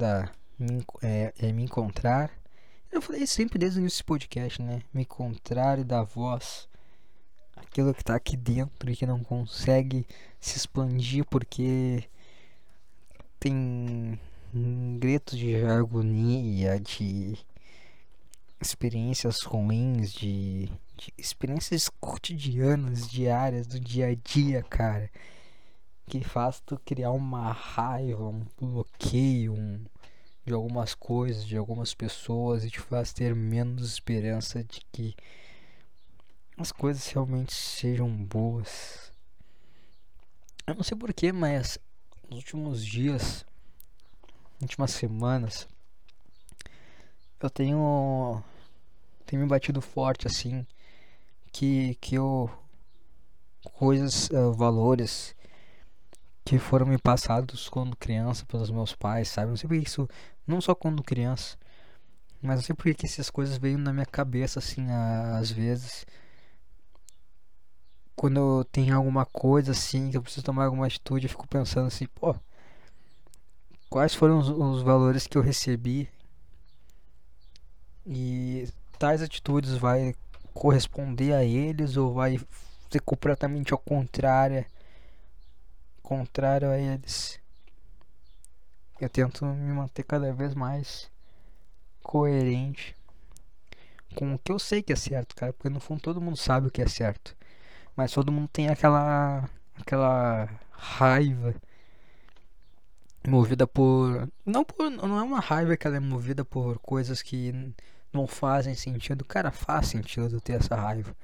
[0.60, 2.32] me, é, é me encontrar.
[2.92, 4.82] Eu falei sempre desde o início desse podcast, né?
[4.94, 6.68] Me encontrar e dar voz
[7.56, 10.06] aquilo que está aqui dentro e que não consegue
[10.40, 12.04] se expandir porque
[13.40, 14.20] tem
[15.00, 17.38] gritos de agonia, de
[18.62, 25.10] experiências ruins, de de experiências cotidianas, diárias, do dia a dia, cara,
[26.08, 29.86] que faz tu criar uma raiva, um bloqueio um,
[30.44, 35.16] de algumas coisas, de algumas pessoas e te faz ter menos esperança de que
[36.58, 39.12] as coisas realmente sejam boas.
[40.66, 41.78] Eu não sei porquê, mas
[42.28, 43.46] nos últimos dias,
[44.60, 45.68] últimas semanas,
[47.40, 48.44] eu tenho
[49.28, 50.66] tenho me batido forte assim
[51.52, 52.50] que, que eu
[53.74, 55.36] coisas, uh, valores
[56.46, 59.50] que foram me passados quando criança pelos meus pais, sabe?
[59.50, 60.08] Não sei isso,
[60.46, 61.58] não só quando criança,
[62.42, 66.06] mas não sei porque que essas coisas veio na minha cabeça assim, às vezes.
[68.16, 71.88] Quando eu tenho alguma coisa assim, que eu preciso tomar alguma atitude, eu fico pensando
[71.88, 72.36] assim, pô,
[73.90, 76.10] quais foram os, os valores que eu recebi
[78.06, 80.16] e tais atitudes vai
[80.58, 82.40] corresponder a eles ou vai
[82.90, 84.66] ser completamente ao contrário
[86.02, 87.40] contrário a eles
[89.00, 91.10] eu tento me manter cada vez mais
[92.02, 92.96] coerente
[94.16, 96.68] com o que eu sei que é certo, cara, porque no fundo todo mundo sabe
[96.68, 97.36] o que é certo.
[97.96, 99.48] Mas todo mundo tem aquela
[99.80, 101.54] aquela raiva
[103.28, 107.74] movida por não por não é uma raiva que ela é movida por coisas que
[108.18, 109.24] não fazem sentido.
[109.24, 111.16] Cara, faz sentido ter essa raiva.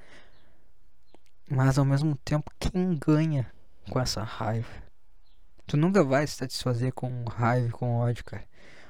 [1.50, 3.50] Mas ao mesmo tempo, quem ganha
[3.90, 4.68] com essa raiva?
[5.66, 8.44] Tu nunca vai se satisfazer com raiva e com ódio, cara.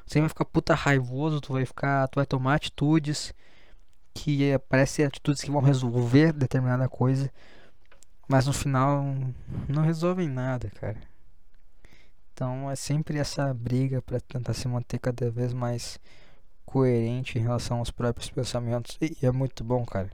[0.06, 3.32] Você vai ficar puta raivoso, tu vai ficar, tu vai tomar atitudes
[4.12, 7.30] que é, parecem atitudes que vão resolver determinada coisa,
[8.28, 9.04] mas no final
[9.68, 10.98] não resolvem nada, cara.
[12.32, 15.98] Então é sempre essa briga para tentar se manter cada vez mais
[16.64, 18.96] coerente em relação aos próprios pensamentos.
[19.00, 20.10] E é muito bom, cara.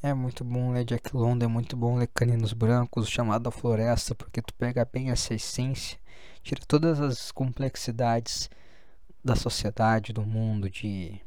[0.00, 4.14] É muito bom ler Jack London, é muito bom ler Caninos Brancos, chamado da Floresta,
[4.14, 5.98] porque tu pega bem essa essência,
[6.40, 8.48] tira todas as complexidades
[9.24, 11.20] da sociedade, do mundo, de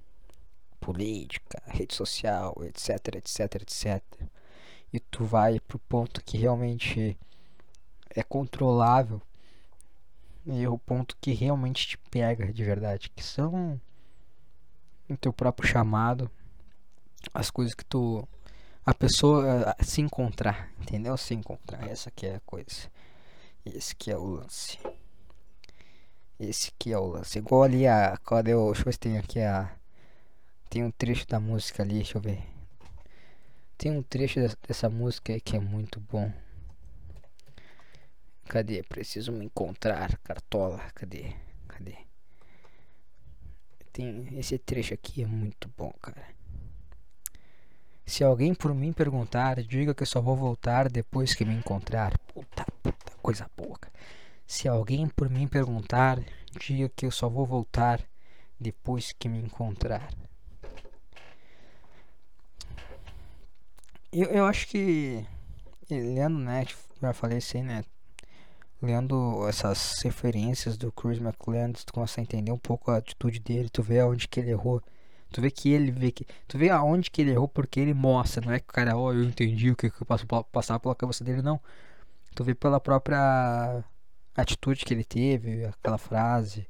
[0.80, 4.02] política, rede social, etc, etc, etc.
[4.94, 7.18] E tu vai pro ponto que realmente
[8.10, 9.22] é controlável
[10.46, 13.80] e o ponto que realmente te pega de verdade, que são
[15.10, 16.30] o teu próprio chamado,
[17.34, 18.28] as coisas que tu
[18.84, 21.16] a pessoa se encontrar, entendeu?
[21.16, 22.90] Se encontrar, essa que é a coisa.
[23.64, 24.80] Esse que é o lance.
[26.40, 27.38] Esse que é o lance.
[27.38, 28.18] Igual ali a.
[28.26, 29.72] Quando eu, deixa eu ver se tem aqui a.
[30.68, 32.44] Tem um trecho da música ali, deixa eu ver.
[33.78, 36.32] Tem um trecho dessa música que é muito bom.
[38.52, 38.84] Cadê?
[38.84, 40.80] Preciso me encontrar, cartola.
[40.94, 41.34] Cadê?
[41.70, 41.96] Cadê?
[43.94, 46.22] Tem esse trecho aqui é muito bom, cara.
[48.06, 52.18] Se alguém por mim perguntar, diga que eu só vou voltar depois que me encontrar.
[52.28, 53.80] Puta, puta coisa boa.
[54.46, 56.20] Se alguém por mim perguntar,
[56.60, 58.06] diga que eu só vou voltar
[58.60, 60.14] depois que me encontrar.
[64.12, 65.26] Eu, eu acho que
[65.90, 66.66] lendo, né,
[67.02, 67.86] já falei assim, né,
[68.82, 73.70] lendo essas referências do Chris McClellan, tu começa a entender um pouco a atitude dele,
[73.70, 74.82] tu vê aonde que ele errou.
[75.32, 76.26] Tu vê que ele vê que.
[76.48, 79.06] Tu vê aonde que ele errou porque ele mostra, não é que o cara, ó,
[79.06, 81.60] oh, eu entendi o que, que passou passar pela cabeça dele, não.
[82.36, 83.84] Tu vê pela própria
[84.36, 86.68] atitude que ele teve, aquela frase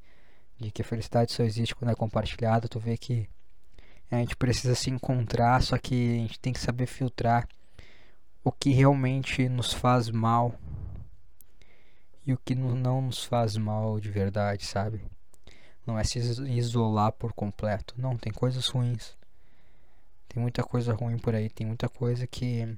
[0.60, 3.28] de que a felicidade só existe quando é compartilhada, tu vê que
[4.12, 7.48] a gente precisa se encontrar, só que a gente tem que saber filtrar
[8.44, 10.54] o que realmente nos faz mal
[12.26, 15.02] e o que não nos faz mal de verdade, sabe?
[15.86, 17.96] Não é se isolar por completo.
[17.98, 19.18] Não, tem coisas ruins.
[20.30, 22.78] Tem muita coisa ruim por aí, tem muita coisa que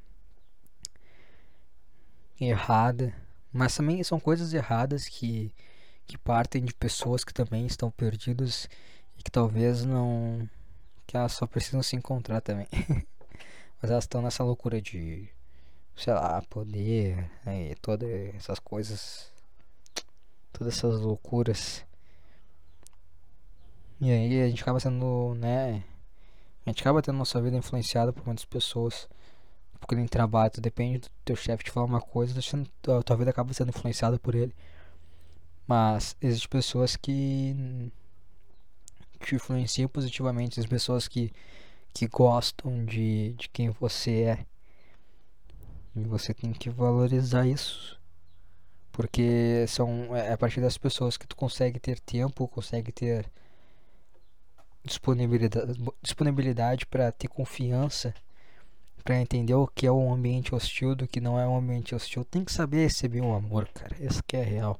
[2.39, 3.13] errada,
[3.51, 5.53] mas também são coisas erradas que
[6.05, 8.67] que partem de pessoas que também estão perdidas
[9.17, 10.49] e que talvez não
[11.07, 12.67] que elas só precisam se encontrar também.
[13.81, 15.29] mas elas estão nessa loucura de
[15.95, 19.32] sei lá, poder, né, todas essas coisas
[20.53, 21.85] todas essas loucuras.
[23.99, 25.83] E aí a gente acaba sendo, né?
[26.65, 29.09] A gente acaba tendo nossa vida influenciada por muitas pessoas.
[29.79, 33.31] Porque nem trabalho, tu depende do teu chefe te falar uma coisa, a tua vida
[33.31, 34.55] acaba sendo influenciada por ele.
[35.67, 37.91] Mas existem pessoas que
[39.19, 41.31] te influenciam positivamente, as pessoas que,
[41.93, 44.45] que gostam de, de quem você é.
[45.95, 47.99] E você tem que valorizar isso.
[48.93, 53.25] Porque são é a partir das pessoas que tu consegue ter tempo, consegue ter
[54.85, 58.13] disponibilidade, disponibilidade para ter confiança,
[59.03, 62.23] para entender o que é um ambiente hostil do que não é um ambiente hostil.
[62.23, 63.95] Tem que saber receber o amor, cara.
[63.99, 64.79] Essa que é real.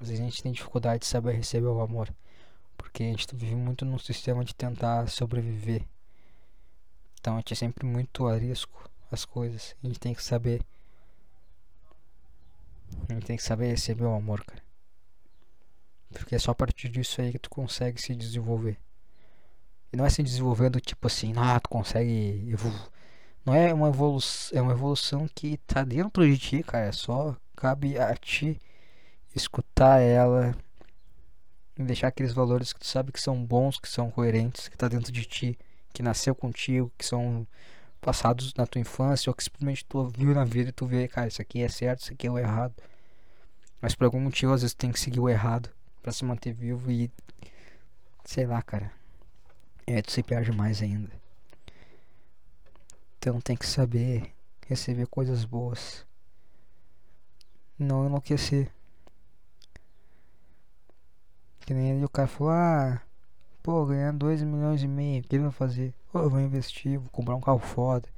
[0.00, 2.08] Às vezes a gente tem dificuldade de saber receber o amor,
[2.78, 5.84] porque a gente vive muito num sistema de tentar sobreviver.
[7.20, 9.76] Então a gente é sempre muito a risco as coisas.
[9.82, 10.62] A gente tem que saber
[13.12, 14.62] gente tem que saber receber o amor, cara.
[16.12, 18.78] Porque é só a partir disso aí que tu consegue se desenvolver.
[19.92, 22.88] E não é se desenvolvendo tipo assim, ah, tu consegue evoluir.
[23.44, 26.86] Não é uma evolução, é uma evolução que tá dentro de ti, cara.
[26.86, 28.58] É só cabe a ti
[29.34, 30.56] escutar ela
[31.76, 34.88] e deixar aqueles valores que tu sabe que são bons, que são coerentes, que tá
[34.88, 35.58] dentro de ti,
[35.92, 37.46] que nasceu contigo, que são
[38.04, 41.26] passados na tua infância ou que simplesmente tu viu na vida e tu vê, cara,
[41.26, 42.74] isso aqui é certo, isso aqui é o errado.
[43.80, 45.70] Mas por algum motivo às vezes tem que seguir o errado
[46.02, 47.10] para se manter vivo e
[48.22, 48.92] sei lá, cara.
[49.86, 51.10] É, tu se perde mais ainda.
[53.18, 54.34] Então tem que saber
[54.66, 56.06] receber coisas boas.
[57.78, 58.70] Não enlouquecer.
[61.60, 63.00] Que nem ali o cara falou, ah,
[63.62, 65.94] pô, ganhar 2 milhões e meio, o que ele vai fazer?
[66.22, 68.08] Eu vou investir, vou comprar um carro foda,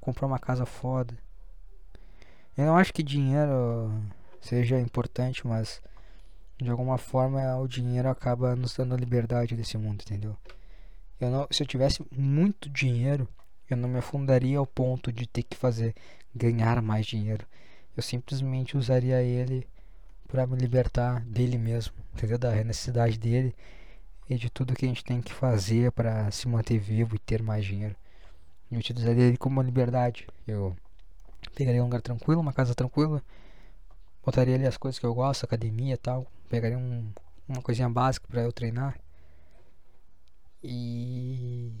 [0.00, 1.14] comprar uma casa foda.
[2.56, 3.92] Eu não acho que dinheiro
[4.40, 5.80] seja importante, mas
[6.60, 10.36] de alguma forma o dinheiro acaba nos dando a liberdade desse mundo, entendeu?
[11.20, 13.28] Eu não, se eu tivesse muito dinheiro,
[13.68, 15.94] eu não me afundaria ao ponto de ter que fazer
[16.34, 17.46] ganhar mais dinheiro.
[17.96, 19.66] Eu simplesmente usaria ele
[20.28, 22.38] para me libertar dele mesmo, entendeu?
[22.38, 23.54] Da necessidade dele
[24.28, 27.42] e de tudo que a gente tem que fazer para se manter vivo e ter
[27.42, 27.96] mais dinheiro.
[28.70, 30.26] Eu utilizaria ele como uma liberdade.
[30.46, 30.76] Eu
[31.54, 33.22] pegaria um lugar tranquilo, uma casa tranquila,
[34.24, 37.10] botaria ali as coisas que eu gosto, academia e tal, pegaria um,
[37.48, 38.98] uma coisinha básica para eu treinar
[40.62, 41.72] e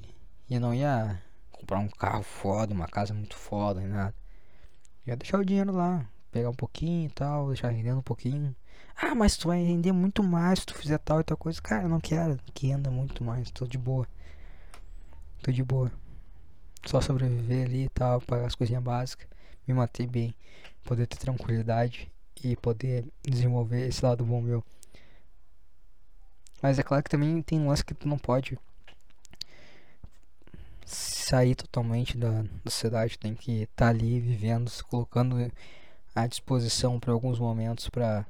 [0.48, 1.20] eu não ia
[1.50, 4.14] comprar um carro foda, uma casa muito foda, nem nada.
[5.06, 8.54] Ia deixar o dinheiro lá, pegar um pouquinho e tal, deixar rendendo um pouquinho.
[8.96, 11.60] Ah, mas tu vai render muito mais se tu fizer tal e tal coisa.
[11.62, 14.06] Cara, eu não quero que renda muito mais, tô de boa.
[15.42, 15.90] Tô de boa.
[16.84, 19.28] Só sobreviver ali e tal, pagar as coisinhas básicas,
[19.66, 20.34] me manter bem,
[20.84, 22.10] poder ter tranquilidade
[22.42, 24.64] e poder desenvolver esse lado bom meu.
[26.60, 28.58] Mas é claro que também tem um lance que tu não pode
[30.84, 35.52] sair totalmente da, da sociedade, tem que estar tá ali vivendo, se colocando
[36.14, 38.26] à disposição para alguns momentos para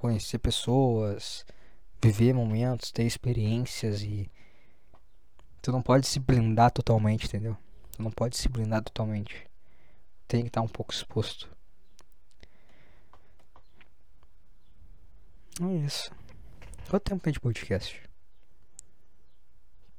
[0.00, 1.44] conhecer pessoas,
[2.02, 4.30] viver momentos, ter experiências e
[5.60, 7.56] tu não pode se blindar totalmente, entendeu?
[7.92, 9.46] Tu não pode se blindar totalmente.
[10.26, 11.50] Tem que estar tá um pouco exposto.
[15.60, 16.10] É isso.
[16.88, 18.02] Quanto tempo tem de podcast?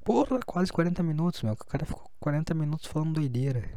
[0.04, 1.52] Porra, quase 40 minutos, meu.
[1.52, 3.70] O cara ficou 40 minutos falando doideira.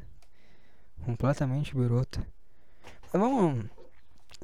[1.05, 2.25] Completamente birota.
[3.13, 3.69] Mas vamos.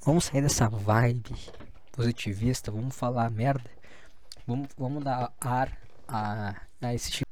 [0.03, 1.35] Vamos sair dessa vibe
[1.91, 2.71] positivista.
[2.71, 3.69] Vamos falar merda.
[4.47, 5.77] Vamos, vamos dar ar
[6.07, 7.31] a, a esse tipo.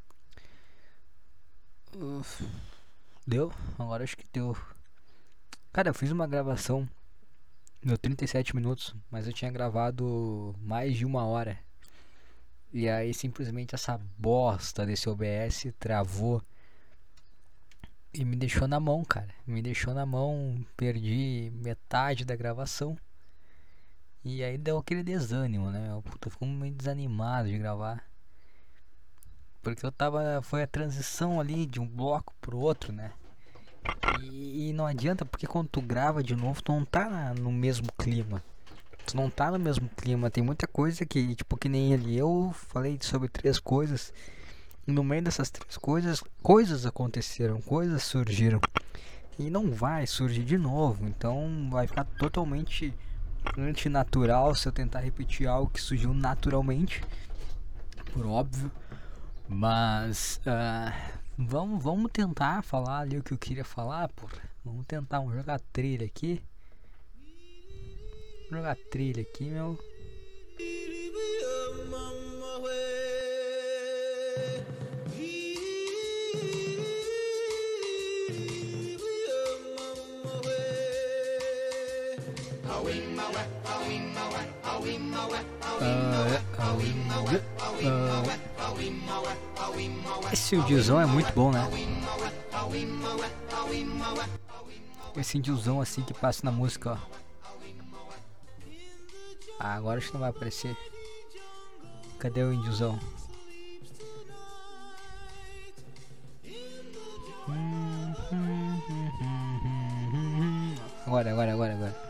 [3.26, 3.52] Deu?
[3.78, 4.56] Agora acho que deu.
[5.72, 6.88] Cara, eu fiz uma gravação.
[7.82, 8.96] Deu 37 minutos.
[9.10, 11.58] Mas eu tinha gravado mais de uma hora.
[12.72, 16.42] E aí simplesmente essa bosta desse OBS travou
[18.14, 19.34] e me deixou na mão, cara.
[19.46, 22.98] Me deixou na mão, perdi metade da gravação.
[24.24, 25.90] E aí deu aquele desânimo, né?
[25.92, 28.04] Eu puta, meio desanimado de gravar.
[29.62, 30.42] Porque eu tava.
[30.42, 33.12] Foi a transição ali de um bloco pro outro, né?
[34.22, 37.88] E, e não adianta, porque quando tu grava de novo, tu não tá no mesmo
[37.98, 38.44] clima
[39.10, 40.30] tu não tá no mesmo clima.
[40.30, 42.16] Tem muita coisa que, tipo, que nem ele.
[42.16, 44.14] Eu falei sobre três coisas.
[44.88, 48.60] E no meio dessas três coisas, coisas aconteceram, coisas surgiram.
[49.38, 51.08] E não vai surgir de novo.
[51.08, 52.94] Então vai ficar totalmente
[53.58, 57.04] antinatural se eu tentar repetir algo que surgiu naturalmente.
[58.14, 58.72] Por óbvio.
[59.48, 60.94] Mas uh,
[61.38, 64.42] vamos, vamos tentar falar ali o que eu queria falar, porra.
[64.64, 66.42] Vamos tentar vamos jogar trilha aqui.
[68.50, 69.78] Vou jogar trilha aqui, meu.
[90.50, 91.60] Esse indiozão é muito bom, né?
[95.16, 96.98] Esse indiozão assim que passa na música, ó.
[99.60, 100.76] Ah, agora acho que não vai aparecer.
[102.18, 103.00] Cadê o índiozão?
[111.06, 112.09] Agora, agora, agora, agora.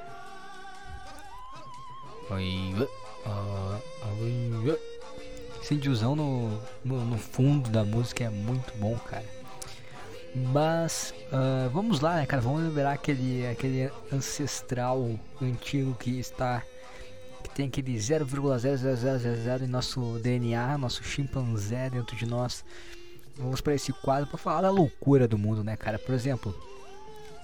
[5.61, 9.25] Esse índiozão no, no, no, fundo da música é muito bom, cara.
[10.35, 12.41] Mas uh, vamos lá, né, cara?
[12.41, 16.63] Vamos liberar aquele, aquele ancestral antigo que está
[17.43, 22.63] que tem aquele 0,0000 em nosso DNA, nosso chimpanzé dentro de nós.
[23.37, 25.97] Vamos para esse quadro para falar da loucura do mundo, né, cara?
[25.97, 26.53] Por exemplo,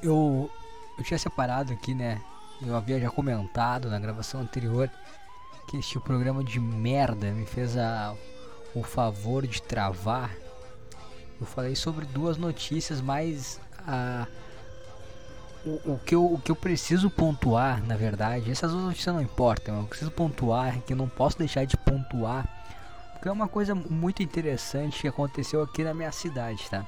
[0.03, 0.49] eu
[0.97, 2.21] eu tinha separado aqui, né?
[2.61, 4.89] Eu havia já comentado na gravação anterior
[5.67, 8.15] que este programa de merda me fez a,
[8.73, 10.31] o favor de travar.
[11.39, 14.27] Eu falei sobre duas notícias mais a
[15.65, 19.21] o, o, que eu, o que eu preciso pontuar, na verdade, essas outras notícias não
[19.21, 22.47] importam, eu preciso pontuar que eu não posso deixar de pontuar,
[23.13, 26.85] porque é uma coisa muito interessante que aconteceu aqui na minha cidade, tá?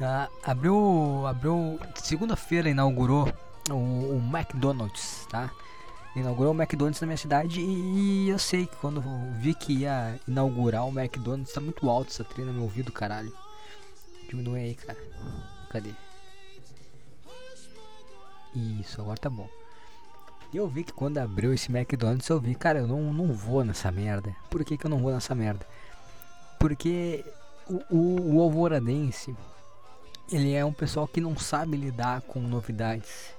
[0.00, 3.30] Ah, abriu, abriu, segunda-feira inaugurou
[3.68, 5.50] o, o, McDonald's, tá?
[6.14, 9.02] Inaugurou o McDonald's na minha cidade e, eu sei que quando
[9.38, 13.32] vi que ia inaugurar o McDonald's, tá muito alto essa trilha no meu ouvido, caralho.
[14.28, 14.98] Diminui aí, cara.
[15.70, 15.90] Cadê?
[18.54, 19.48] Isso, agora tá bom.
[20.52, 23.90] Eu vi que quando abriu esse McDonald's, eu vi, cara, eu não, não vou nessa
[23.92, 24.34] merda.
[24.48, 25.64] Por que, que eu não vou nessa merda?
[26.58, 27.24] Porque
[27.68, 29.34] o, o, o Alvoradense,
[30.30, 33.32] ele é um pessoal que não sabe lidar com novidades.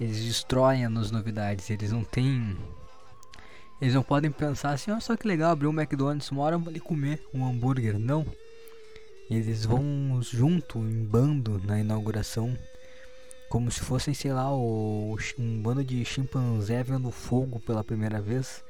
[0.00, 2.56] Eles destroem as novidades, eles não têm.
[3.80, 6.60] Eles não podem pensar assim, olha só que legal, abrir um McDonald's, uma hora eu
[6.60, 7.98] vou ali comer um hambúrguer.
[7.98, 8.26] Não.
[9.30, 12.56] Eles vão junto, em bando, na inauguração
[13.48, 18.64] como se fossem, sei lá, o, um bando de chimpanzé vendo fogo pela primeira vez.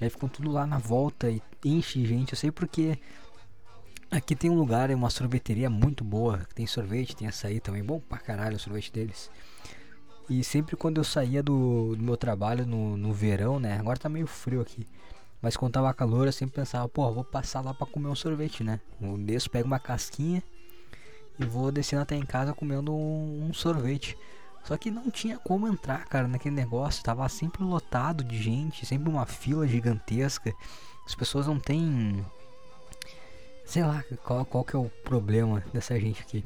[0.00, 2.32] E aí ficam tudo lá na volta e enche gente.
[2.32, 2.98] Eu sei porque
[4.10, 6.46] aqui tem um lugar, é uma sorveteria muito boa.
[6.54, 7.82] Tem sorvete, tem açaí também.
[7.82, 9.30] Bom pra caralho o sorvete deles.
[10.30, 13.76] E sempre quando eu saía do, do meu trabalho no, no verão, né?
[13.76, 14.86] Agora tá meio frio aqui.
[15.42, 18.62] Mas quando tava calor eu sempre pensava, pô, vou passar lá pra comer um sorvete,
[18.62, 18.78] né?
[19.00, 20.40] Eu desço, pego uma casquinha
[21.36, 24.16] e vou descendo até em casa comendo um, um, sorvete.
[24.62, 27.02] Só que não tinha como entrar, cara, naquele negócio.
[27.02, 30.54] Tava sempre lotado de gente, sempre uma fila gigantesca.
[31.04, 32.24] As pessoas não têm.
[33.64, 36.44] Sei lá qual, qual que é o problema dessa gente aqui.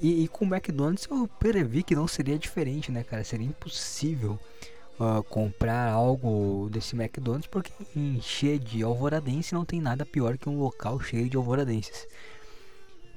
[0.00, 3.22] E, e com o McDonald's eu previ que não seria diferente, né, cara?
[3.22, 4.38] Seria impossível
[4.98, 10.58] uh, comprar algo desse McDonald's porque encher de alvoradense não tem nada pior que um
[10.58, 12.06] local cheio de alvoradenses.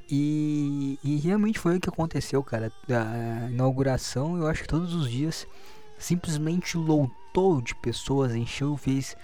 [0.10, 2.72] E, e realmente foi o que aconteceu, cara.
[2.90, 5.48] A inauguração, eu acho que todos os dias
[5.98, 9.16] simplesmente lotou de pessoas, encheu, fez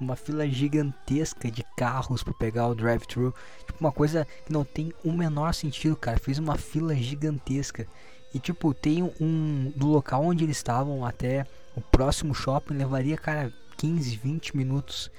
[0.00, 3.34] uma fila gigantesca de carros para pegar o drive-thru.
[3.66, 6.18] Tipo, uma coisa que não tem o menor sentido, cara.
[6.18, 7.86] Fez uma fila gigantesca.
[8.32, 13.52] E tipo, tem um do local onde eles estavam até o próximo shopping levaria, cara,
[13.76, 15.10] 15, 20 minutos.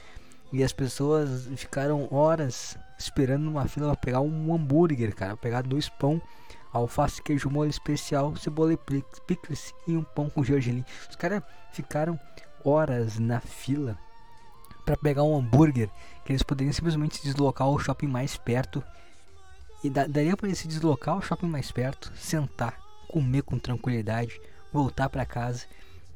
[0.52, 5.38] E as pessoas ficaram horas esperando numa fila pra pegar um hambúrguer, cara.
[5.38, 6.22] Pegar dois pão,
[6.72, 8.80] alface, queijo molho especial, cebola e
[9.28, 10.84] picles e um pão com gergelim.
[11.10, 12.20] Os caras ficaram
[12.64, 13.98] horas na fila
[14.86, 15.90] para pegar um hambúrguer
[16.24, 18.84] que eles poderiam simplesmente deslocar ao shopping mais perto.
[19.84, 24.40] E da daria para eles se deslocar ao shopping mais perto, sentar, comer com tranquilidade,
[24.72, 25.66] voltar para casa.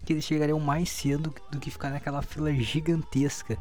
[0.05, 3.57] Que eles chegariam mais cedo do que ficar naquela fila gigantesca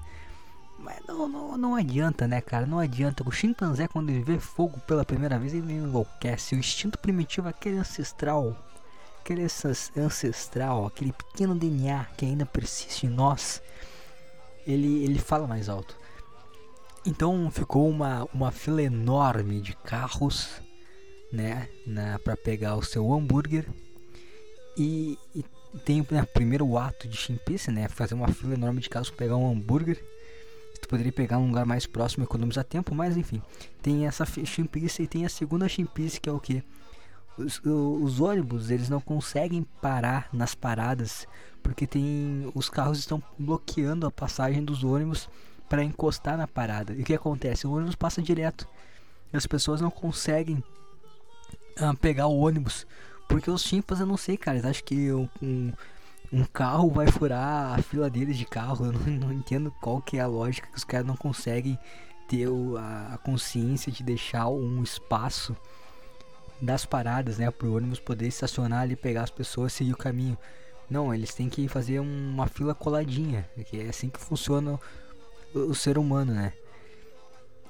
[0.79, 2.65] mas não, não, não adianta, né, cara?
[2.65, 3.29] Não adianta.
[3.29, 6.55] O chimpanzé, quando ele vê fogo pela primeira vez, ele enlouquece.
[6.55, 8.57] O instinto primitivo, aquele ancestral,
[9.21, 9.47] aquele
[9.97, 13.61] ancestral, aquele pequeno DNA que ainda persiste em nós,
[14.69, 15.97] ele, ele fala mais alto.
[17.05, 20.61] Então ficou uma, uma fila enorme de carros,
[21.33, 23.67] né, na, pra pegar o seu hambúrguer.
[24.77, 25.45] E, e
[25.85, 29.37] tem né, primeiro ato de chimpice, né, fazer uma fila enorme de carros pra pegar
[29.37, 29.99] um hambúrguer
[30.81, 33.43] tu poderia pegar um lugar mais próximo, economizar tempo, mas enfim.
[33.83, 36.63] Tem essa chimpice e tem a segunda chimpice que é o que?
[37.39, 41.27] Os, os, ônibus eles não conseguem parar nas paradas
[41.63, 45.29] porque tem os carros estão bloqueando a passagem dos ônibus
[45.69, 46.93] para encostar na parada.
[46.95, 47.67] E o que acontece?
[47.67, 48.67] O ônibus passa direto.
[49.33, 50.63] E as pessoas não conseguem
[51.79, 52.87] ah, pegar o ônibus
[53.29, 54.69] porque os chimpas eu não sei, cara.
[54.69, 55.29] Acho que um,
[56.33, 58.87] um carro vai furar a fila deles de carro.
[58.87, 61.79] Eu não, não entendo qual que é a lógica que os caras não conseguem
[62.27, 65.57] ter a, a, consciência de deixar um espaço
[66.61, 70.37] das paradas, né, para o ônibus poder estacionar ali, pegar as pessoas, seguir o caminho.
[70.91, 74.81] Não, eles têm que fazer uma fila coladinha, que é assim que funciona
[75.55, 76.53] o, o ser humano, né?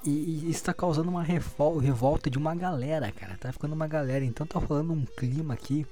[0.05, 3.36] E, está causando uma revolta de uma galera, cara.
[3.36, 4.24] Tá ficando uma galera.
[4.24, 5.84] Então tá rolando um clima aqui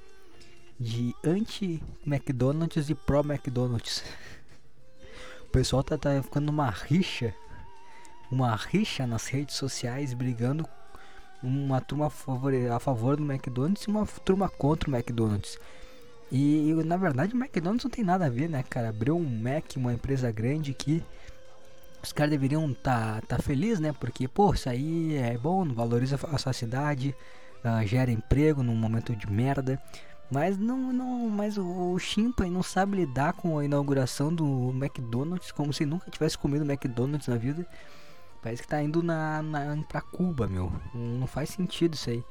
[0.79, 4.03] de anti-McDonald's e pró-McDonald's.
[5.43, 7.33] O pessoal tá, tá ficando uma rixa,
[8.31, 10.67] uma rixa nas redes sociais, brigando
[11.41, 15.59] uma turma a favor, do McDonald's e uma turma contra o McDonald's.
[16.31, 18.89] E, na verdade o McDonald's não tem nada a ver, né, cara?
[18.89, 21.03] Abriu um Mac, uma empresa grande que
[22.03, 23.93] os caras deveriam tá, tá feliz, né?
[23.93, 27.15] Porque, pô, isso aí é bom, valoriza a sua cidade,
[27.63, 29.81] uh, gera emprego num momento de merda.
[30.29, 35.71] Mas não, não, mas o Chimpan não sabe lidar com a inauguração do McDonald's como
[35.71, 37.65] se nunca tivesse comido McDonald's na vida.
[38.41, 40.71] Parece que tá indo na, na pra Cuba, meu.
[40.93, 42.23] Não faz sentido isso aí.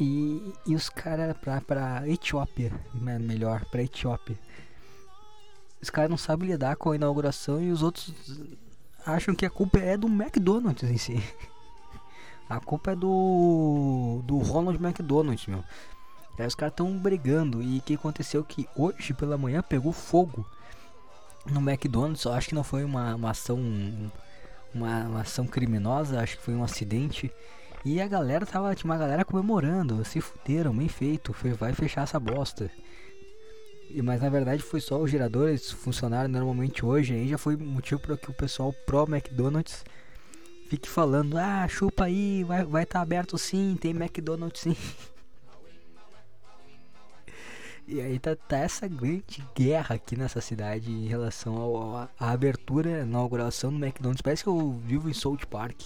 [0.00, 4.38] E, e os caras pra, pra Etiópia, melhor, pra Etiópia.
[5.80, 8.12] Os caras não sabem lidar com a inauguração e os outros
[9.04, 11.22] acham que a culpa é do McDonald's em si.
[12.48, 14.20] A culpa é do.
[14.24, 15.64] do Ronald McDonald, meu.
[16.38, 17.62] Aí os caras estão brigando.
[17.62, 18.44] E o que aconteceu?
[18.44, 20.44] Que hoje pela manhã pegou fogo
[21.50, 22.24] no McDonald's.
[22.24, 23.58] Eu acho que não foi uma, uma ação.
[24.74, 27.30] Uma, uma, ação criminosa, acho que foi um acidente.
[27.84, 28.74] E a galera tava.
[28.74, 30.04] Tinha uma galera comemorando.
[30.04, 31.32] Se fuderam, bem feito.
[31.32, 32.70] Foi, vai fechar essa bosta.
[33.90, 37.14] E, mas na verdade foi só os geradores funcionaram normalmente hoje.
[37.14, 39.84] Aí já foi motivo para que o pessoal pro McDonald's
[40.68, 44.76] fique falando: ah, chupa aí, vai vai tá aberto sim, tem McDonald's sim.
[47.86, 53.02] E aí tá, tá, essa grande guerra aqui nessa cidade em relação à abertura, à
[53.02, 54.22] inauguração do McDonald's.
[54.22, 55.80] Parece que eu vivo em South Park.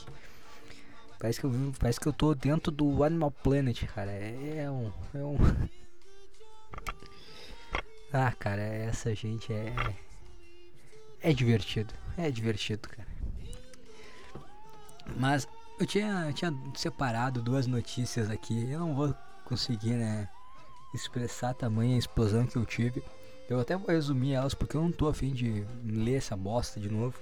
[1.19, 4.13] Parece que eu vivo, parece que eu tô dentro do Animal Planet, cara.
[4.13, 5.37] É, é um, é um.
[8.11, 9.75] Ah, cara, essa gente é
[11.21, 13.09] é divertido, é divertido, cara.
[15.17, 18.71] Mas eu tinha, eu tinha separado duas notícias aqui.
[18.71, 20.29] Eu não vou conseguir, né?
[20.95, 23.03] Expressar tamanha explosão que eu tive.
[23.49, 26.91] Eu até vou resumir elas porque eu não tô afim de ler essa bosta de
[26.91, 27.19] novo.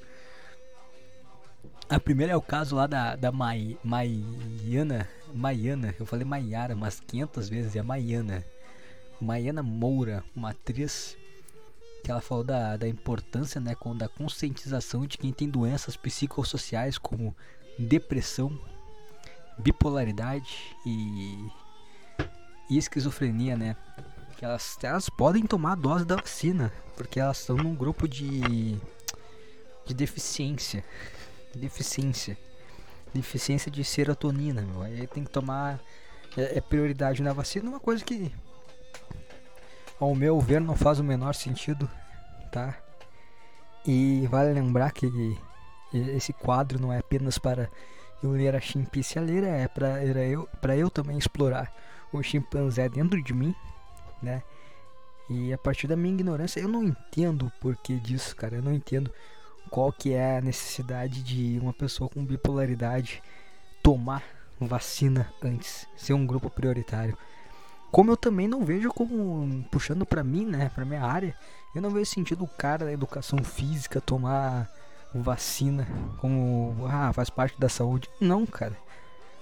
[1.89, 5.09] A primeira é o caso lá da, da Mai, Maiana.
[5.33, 8.45] Maiana, eu falei Maiara umas 500 vezes, é Maiana.
[9.21, 11.17] Maiana Moura, uma atriz
[12.03, 16.99] que ela falou da, da importância né, com, da conscientização de quem tem doenças psicossociais
[16.99, 17.35] como
[17.79, 18.57] depressão,
[19.59, 21.49] bipolaridade e
[22.69, 23.77] e esquizofrenia, né?
[24.37, 28.77] Que elas, elas podem tomar a dose da vacina, porque elas estão num grupo de,
[29.87, 30.85] de deficiência.
[31.55, 32.37] Deficiência.
[33.15, 34.83] Deficiência de serotonina, meu.
[34.83, 35.81] Aí tem que tomar
[36.37, 38.33] é, é prioridade na vacina, uma coisa que
[39.99, 41.89] ao meu ver não faz o menor sentido,
[42.53, 42.77] tá?
[43.87, 45.09] E vale lembrar que
[45.93, 47.71] esse quadro não é apenas para
[48.23, 51.73] eu ler a chimpice a ler, é para eu, eu também explorar
[52.17, 53.55] o chimpanzé dentro de mim,
[54.23, 54.43] né?
[55.29, 58.57] E a partir da minha ignorância, eu não entendo o porquê disso, cara.
[58.57, 59.11] Eu não entendo
[59.71, 63.23] qual que é a necessidade de uma pessoa com bipolaridade
[63.83, 64.23] tomar
[64.61, 67.17] vacina antes, ser um grupo prioritário.
[67.91, 71.37] Como eu também não vejo como puxando para mim, né, para minha área,
[71.75, 74.71] eu não vejo sentido o cara da educação física tomar
[75.15, 75.87] vacina
[76.19, 78.09] como ah, faz parte da saúde.
[78.21, 78.77] Não, cara.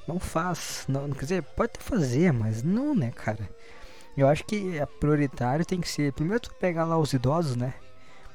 [0.07, 0.85] Não faz.
[0.89, 3.49] Não, quer dizer, pode até fazer, mas não, né, cara?
[4.17, 6.13] Eu acho que é prioritário tem que ser.
[6.13, 7.75] Primeiro tu pegar lá os idosos, né?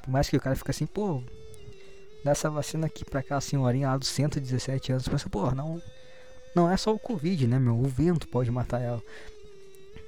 [0.02, 1.22] Por mais que o cara fique assim, pô,
[2.24, 5.08] dá essa vacina aqui pra aquela senhorinha lá dos 117 anos.
[5.08, 5.80] Pensa, pô, não.
[6.54, 7.78] Não é só o Covid, né, meu?
[7.78, 9.02] O vento pode matar ela.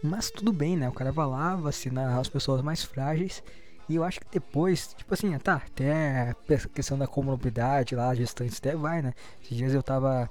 [0.02, 0.88] Mas tudo bem, né?
[0.88, 3.42] O cara vai lá vacinar as pessoas mais frágeis.
[3.88, 8.58] E eu acho que depois, tipo assim, tá, até a questão da comorbidade lá, gestantes
[8.58, 9.14] até vai, né?
[9.42, 10.28] Esses dias eu tava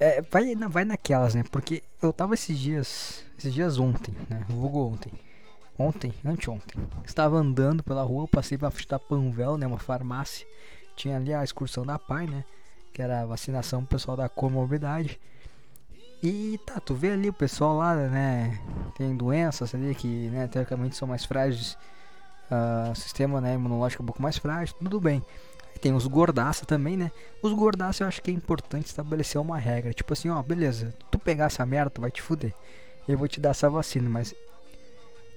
[0.00, 1.44] é, vai, vai naquelas, né?
[1.50, 3.24] Porque eu tava esses dias.
[3.38, 4.44] Esses dias ontem, né?
[4.48, 5.12] Vulgo ontem.
[5.78, 6.82] Ontem, anteontem.
[7.04, 9.66] Estava andando pela rua, passei pra frente da Panvel, né?
[9.66, 10.46] Uma farmácia.
[10.96, 12.44] Tinha ali a excursão da PAI, né?
[12.92, 15.20] Que era a vacinação pro pessoal da comorbidade.
[16.20, 18.60] E tá, tu vê ali o pessoal lá, né?
[18.96, 21.78] Tem doenças ali que, né, teoricamente são mais frágeis.
[22.50, 25.22] Uh, sistema né, imunológico é um pouco mais frágil, tudo bem.
[25.80, 27.10] Tem os gordaça também, né?
[27.42, 29.92] Os gordaça eu acho que é importante estabelecer uma regra.
[29.92, 32.52] Tipo assim, ó, beleza, tu pegar essa merda, tu vai te fuder.
[33.06, 34.34] Eu vou te dar essa vacina, mas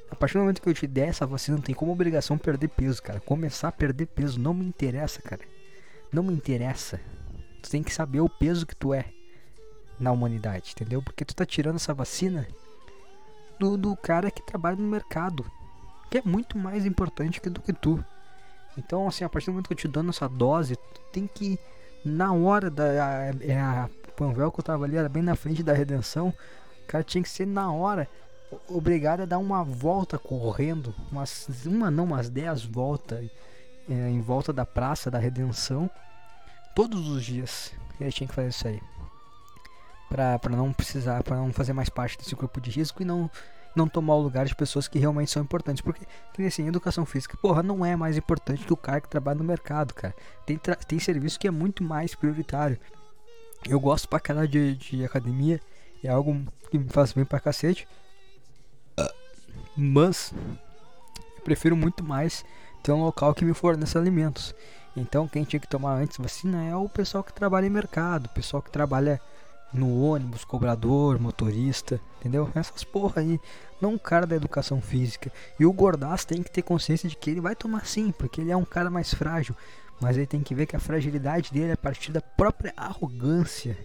[0.10, 2.68] a partir do momento que eu te der essa vacina, não tem como obrigação perder
[2.68, 3.22] peso, cara.
[3.22, 5.42] Começar a perder peso não me interessa, cara.
[6.12, 7.00] Não me interessa.
[7.64, 9.06] Tu tem que saber o peso que tu é
[9.98, 11.02] na humanidade, entendeu?
[11.02, 12.46] Porque tu tá tirando essa vacina
[13.58, 15.50] do, do cara que trabalha no mercado,
[16.10, 18.04] que é muito mais importante do que tu.
[18.78, 21.60] Então, assim, a partir do momento que eu te dando essa dose, tu tem que,
[22.04, 22.84] na hora da.
[22.84, 26.34] A, é a Panvel que eu tava ali, era bem na frente da redenção.
[26.88, 28.08] Cara tinha que ser na hora
[28.68, 33.30] obrigado a dar uma volta correndo, umas, uma não, umas 10 voltas
[33.90, 35.90] é, em volta da praça da redenção,
[36.76, 37.72] todos os dias.
[38.00, 38.82] Ele tinha que fazer isso aí.
[40.10, 43.30] Pra, pra não precisar, para não fazer mais parte desse grupo de risco e não
[43.76, 45.82] não tomar o lugar de pessoas que realmente são importantes.
[45.82, 46.06] Porque,
[46.46, 49.94] assim, educação física, porra, não é mais importante que o cara que trabalha no mercado,
[49.94, 50.14] cara.
[50.46, 52.78] Tem, tem serviço que é muito mais prioritário.
[53.68, 55.62] Eu gosto pra caralho de, de academia,
[56.04, 57.88] é algo que me faz bem pra cacete.
[59.76, 60.34] Mas,
[61.38, 62.44] eu prefiro muito mais
[62.84, 64.54] ter um local que me forneça alimentos.
[64.96, 68.30] Então, quem tinha que tomar antes vacina é o pessoal que trabalha em mercado, o
[68.30, 69.22] pessoal que trabalha
[69.74, 72.50] no ônibus, cobrador, motorista, entendeu?
[72.54, 73.40] Essas porra aí,
[73.82, 75.32] não um cara da educação física.
[75.60, 78.52] E o Gordaz tem que ter consciência de que ele vai tomar sim, porque ele
[78.52, 79.56] é um cara mais frágil.
[80.00, 83.78] Mas ele tem que ver que a fragilidade dele é a partir da própria arrogância.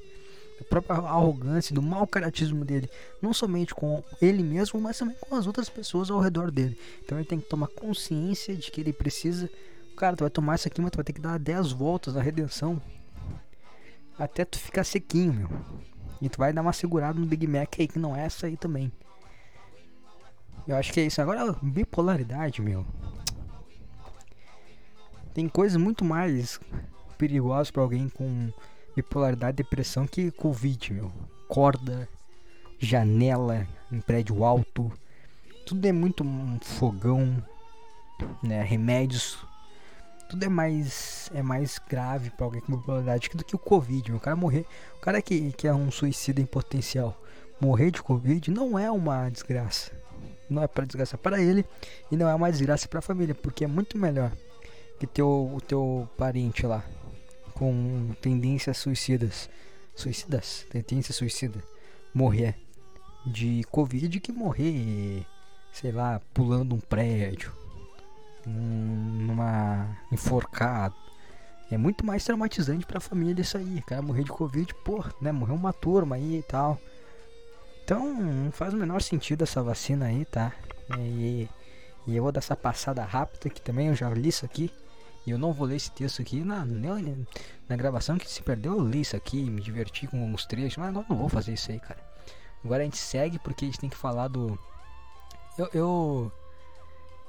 [0.59, 2.89] Da própria arrogância, do mau caratismo dele.
[3.21, 6.79] Não somente com ele mesmo, mas também com as outras pessoas ao redor dele.
[7.05, 9.51] Então ele tem que tomar consciência de que ele precisa.
[9.95, 12.23] Cara, tu vai tomar isso aqui, mas tu vai ter que dar 10 voltas na
[12.23, 12.81] redenção
[14.19, 15.49] até tu ficar sequinho, meu.
[16.21, 18.57] E tu vai dar uma segurada no Big Mac aí, que não é essa aí
[18.57, 18.91] também.
[20.67, 21.21] Eu acho que é isso.
[21.21, 22.85] Agora, bipolaridade, meu.
[25.33, 26.59] Tem coisas muito mais
[27.19, 28.51] perigosas para alguém com
[28.97, 31.13] bipolaridade, depressão que Covid, meu.
[31.47, 32.09] Corda,
[32.79, 34.91] janela em prédio alto.
[35.67, 37.43] Tudo é muito um fogão,
[38.43, 38.63] né?
[38.63, 39.46] Remédios
[40.29, 44.13] tudo é mais é mais grave para alguém com bipolaridade do que o Covid.
[44.13, 44.67] O cara morrer,
[44.97, 47.21] o cara que, que é um suicida em potencial,
[47.61, 49.93] morrer de Covid não é uma desgraça.
[50.49, 51.65] Não é para desgraça para ele
[52.11, 54.33] e não é uma desgraça para a família, porque é muito melhor
[54.99, 56.85] que teu o teu parente lá
[57.55, 59.49] com tendências suicidas,
[59.95, 61.63] suicidas, tendência suicida,
[62.13, 62.55] morrer
[63.27, 65.27] de Covid que morrer,
[65.73, 67.53] sei lá, pulando um prédio
[68.47, 70.95] numa enforcado.
[71.71, 73.79] É muito mais traumatizante para a família isso aí.
[73.79, 75.33] O cara morrer de Covid, pô, né?
[75.33, 76.79] Morreu uma turma aí e tal.
[77.85, 80.53] Então, não faz o menor sentido essa vacina aí, tá?
[80.99, 81.49] E,
[82.07, 84.71] e eu vou dar essa passada rápida que também eu já li isso aqui.
[85.27, 88.79] E eu não vou ler esse texto aqui na, na, gravação que se perdeu.
[88.79, 91.73] Eu li isso aqui, me diverti com alguns trechos, mas agora não vou fazer isso
[91.73, 91.99] aí, cara.
[92.65, 94.57] Agora a gente segue porque a gente tem que falar do.
[95.59, 96.33] Eu, eu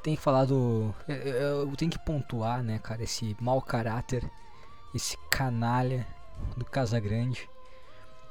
[0.08, 0.96] tem que falar do.
[1.06, 4.24] Eu, eu, tenho que pontuar, né, cara, esse mau caráter,
[4.96, 6.08] esse canalha
[6.56, 7.50] do Casagrande.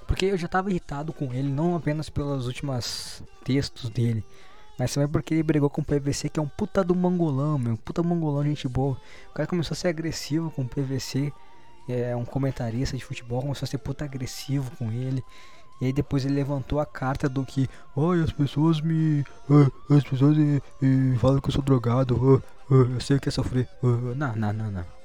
[0.06, 4.24] Porque eu já tava irritado com ele, não apenas pelos últimos textos dele,
[4.78, 7.76] mas também porque ele brigou com o PVC, que é um puta do mangolão, meu.
[7.76, 8.96] Puta mangolão, gente boa.
[9.28, 11.30] O cara começou a ser agressivo com o PVC,
[11.86, 15.22] é um comentarista de futebol, começou a ser puta agressivo com ele.
[15.80, 19.24] E aí depois ele levantou a carta do que, ai, as pessoas me.
[19.90, 23.68] as pessoas e, e falam que eu sou drogado, eu sei que é sofrer.
[23.82, 24.96] não, não, não, não.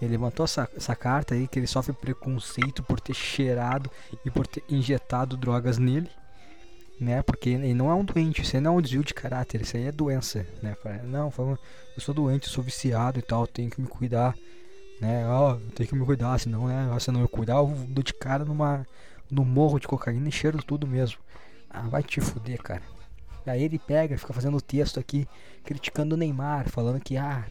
[0.00, 3.90] Ele levantou essa, essa carta aí que ele sofre preconceito por ter cheirado
[4.24, 6.08] e por ter injetado drogas nele.
[6.98, 7.22] Né?
[7.22, 9.76] Porque ele não é um doente, isso aí não é um desvio de caráter, isso
[9.76, 10.76] aí é doença, né?
[11.04, 11.58] Não, eu
[11.98, 14.34] sou doente, eu sou viciado e tal, tenho que me cuidar,
[15.00, 15.24] né?
[15.26, 16.94] Oh, tenho que me cuidar, senão, né?
[17.00, 18.86] Se eu me cuidar, eu dou de cara numa
[19.30, 21.18] no morro de cocaína e cheiro tudo mesmo.
[21.68, 22.82] Ah, vai te fuder, cara.
[23.46, 25.26] Aí ele pega, fica fazendo texto aqui,
[25.64, 27.44] criticando o Neymar, falando que ah,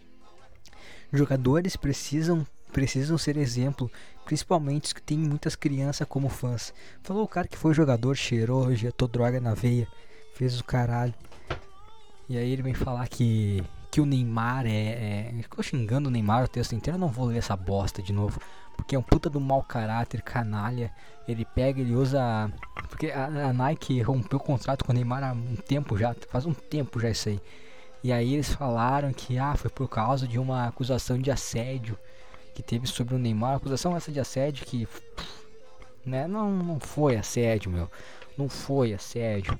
[1.12, 3.92] jogadores precisam precisam ser exemplo,
[4.26, 6.72] principalmente os que tem muitas crianças como fãs.
[7.02, 9.88] Falou o cara que foi jogador, cheirou, injetou droga na veia,
[10.36, 11.14] fez o caralho.
[12.30, 16.44] E aí ele vem falar que que o Neymar é, é ficou xingando o Neymar
[16.44, 18.40] o texto inteiro, eu não vou ler essa bosta de novo
[18.80, 20.90] porque é um puta do mau caráter, canalha.
[21.28, 22.50] Ele pega, ele usa.
[22.88, 26.46] Porque a, a, Nike rompeu o contrato com o Neymar há um tempo já, faz
[26.46, 27.42] um tempo já isso aí.
[28.02, 31.98] E aí eles falaram que ah, foi por causa de uma acusação de assédio
[32.56, 33.58] que teve sobre o Neymar.
[33.58, 34.88] acusação essa de assédio que.
[36.06, 37.92] Né, não, não foi assédio, meu.
[38.38, 39.60] Não foi assédio.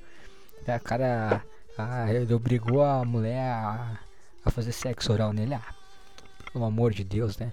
[0.66, 1.44] A cara.
[1.76, 3.98] Ah, ele obrigou a mulher a,
[4.44, 5.54] a fazer sexo oral nele.
[5.54, 5.74] Ah,
[6.52, 7.52] pelo amor de Deus, né?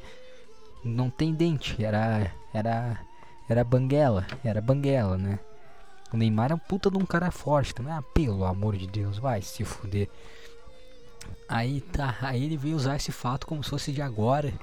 [0.84, 3.00] Não tem dente, era era
[3.50, 5.40] era banguela, era banguela, né?
[6.12, 7.94] O Neymar é um puta de um cara forte também.
[7.94, 10.10] Ah, pelo amor de Deus, vai se fuder.
[11.50, 14.54] Aí tá, aí ele veio usar esse fato como se fosse de agora.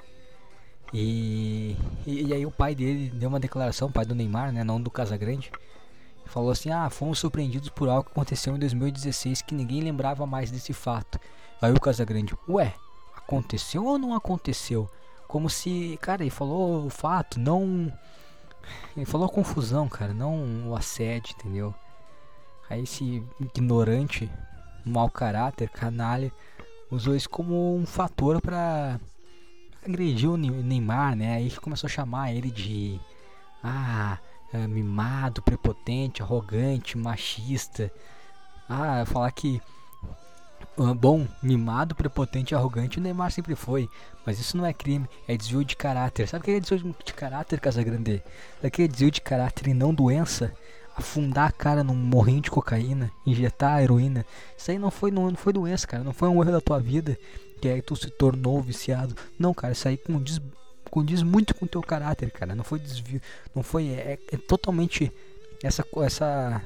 [0.93, 4.81] E, e, e aí o pai dele deu uma declaração, pai do Neymar, né, não
[4.81, 5.51] do Casagrande.
[6.27, 10.51] Falou assim: "Ah, fomos surpreendidos por algo que aconteceu em 2016 que ninguém lembrava mais
[10.51, 11.19] desse fato".
[11.61, 12.75] Aí o Casagrande: "Ué,
[13.17, 14.89] aconteceu ou não aconteceu?"
[15.35, 17.93] Como se, cara, ele falou o fato, não.
[18.97, 21.74] Ele falou a confusão, cara, não o assédio, entendeu?
[22.70, 24.30] Aí esse ignorante,
[24.87, 26.30] mau caráter, canalha,
[26.89, 29.01] usou isso como um fator para
[29.85, 31.35] agredir o Neymar, né?
[31.35, 33.01] Aí começou a chamar ele de
[33.61, 34.18] ah,
[34.53, 37.91] é, mimado, prepotente, arrogante, machista.
[38.68, 39.61] Ah, falar que
[40.77, 43.89] bom, mimado, prepotente arrogante, o Neymar sempre foi.
[44.27, 46.27] Mas isso não é crime, é desvio de caráter.
[46.27, 48.22] Sabe o que é desvio de caráter, Casagrande?
[48.72, 50.53] Que é desvio de caráter e não doença?
[50.97, 54.25] Afundar a cara num morrinho de cocaína, injetar heroína.
[54.57, 56.05] Isso aí não foi, não, não foi doença, cara.
[56.05, 57.18] Não foi um erro da tua vida
[57.61, 59.14] que aí tu se tornou viciado.
[59.39, 60.41] Não, cara, isso aí condiz,
[60.91, 62.55] condiz muito com o teu caráter, cara.
[62.55, 63.20] Não foi desvio.
[63.55, 63.89] Não foi.
[63.89, 65.12] É, é totalmente
[65.62, 66.62] essa, essa,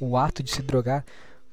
[0.00, 1.04] o ato de se drogar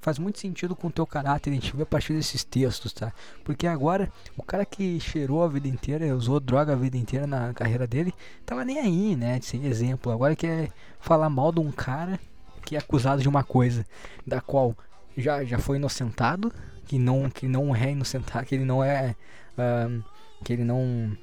[0.05, 3.11] faz muito sentido com o teu caráter, vê a partir desses textos, tá?
[3.43, 7.55] Porque agora, o cara que cheirou a vida inteira, usou droga a vida inteira na
[7.55, 8.13] carreira dele,
[8.45, 9.41] tava nem aí, né?
[9.41, 10.11] Ser exemplo.
[10.11, 12.19] Agora quer falar mal de um cara
[12.63, 13.83] que é acusado de uma coisa,
[14.27, 14.77] da qual
[15.17, 16.53] já, já foi inocentado,
[16.85, 19.15] que não, que não é inocentado, que ele não é.
[19.57, 20.03] Uh,
[20.43, 21.17] que ele não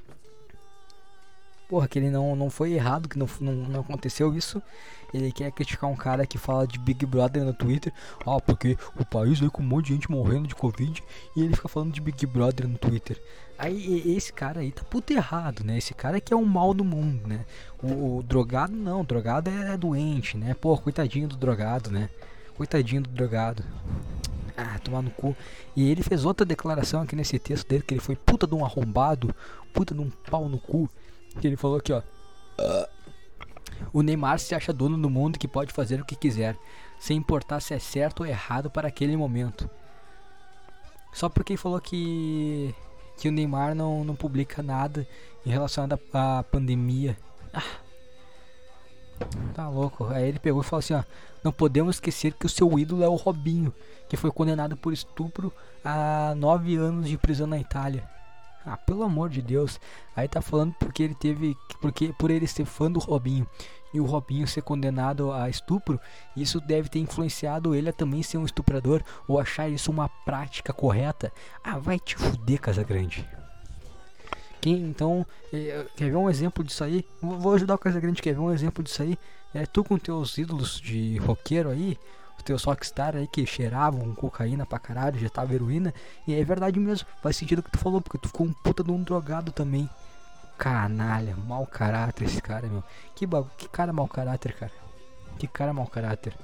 [1.73, 4.61] porra, que ele não, não foi errado, que não, não, não aconteceu isso.
[5.15, 7.91] Ele quer criticar um cara que fala de Big Brother no Twitter.
[8.27, 11.03] Ah, porque o país veio com um monte de gente morrendo de Covid
[11.35, 13.19] e ele fica falando de Big Brother no Twitter.
[13.59, 15.79] Aí esse cara aí tá puto errado, né?
[15.79, 17.47] Esse cara que é o mal do mundo, né?
[17.83, 20.53] O, o drogado não, o drogado é, é doente, né?
[20.53, 22.11] Pô, coitadinho do drogado, né?
[22.55, 23.65] Coitadinho do drogado.
[24.55, 25.35] Ah, tomar no cu.
[25.75, 28.63] E ele fez outra declaração aqui nesse texto dele que ele foi puta de um
[28.63, 29.35] arrombado,
[29.73, 30.91] puta de um pau no cu.
[31.41, 32.03] Que ele falou aqui, ó.
[33.93, 36.57] O Neymar se acha dono do mundo que pode fazer o que quiser,
[36.99, 39.69] sem importar se é certo ou errado para aquele momento.
[41.13, 42.75] Só porque ele falou que
[43.19, 45.07] que o Neymar não, não publica nada
[45.45, 47.17] em relação à pandemia.
[47.53, 47.63] Ah,
[49.55, 50.07] tá louco.
[50.07, 51.03] Aí ele pegou e falou assim, ó,
[51.45, 53.73] não podemos esquecer que o seu ídolo é o Robinho,
[54.09, 55.53] que foi condenado por estupro
[55.85, 58.09] a nove anos de prisão na Itália.
[58.65, 59.81] Ah, pelo amor de Deus.
[60.15, 61.57] Aí tá falando porque ele teve.
[61.81, 63.47] Porque por ele ser fã do Robinho
[63.93, 66.01] e o Robinho ser condenado a estupro,
[66.37, 70.73] isso deve ter influenciado ele a também ser um estuprador ou achar isso uma prática
[70.73, 71.33] correta.
[71.63, 73.29] Ah, vai te fuder, Casa Grande.
[74.61, 77.05] Quem então é, quer ver um exemplo disso aí?
[77.21, 79.19] Vou ajudar o Casa Grande, quer ver um exemplo disso aí?
[79.53, 81.99] É tu com teus ídolos de roqueiro aí,
[82.43, 85.95] teus rockstar aí que cheiravam cocaína pra caralho, já tava heroína.
[86.27, 88.83] E é verdade mesmo, faz sentido o que tu falou, porque tu ficou um puta
[88.83, 89.89] de um drogado também.
[90.59, 92.85] Canalha, mau caráter esse cara, meu.
[93.15, 93.27] Que,
[93.57, 94.73] que cara mau caráter, cara.
[95.39, 96.35] Que cara mau caráter.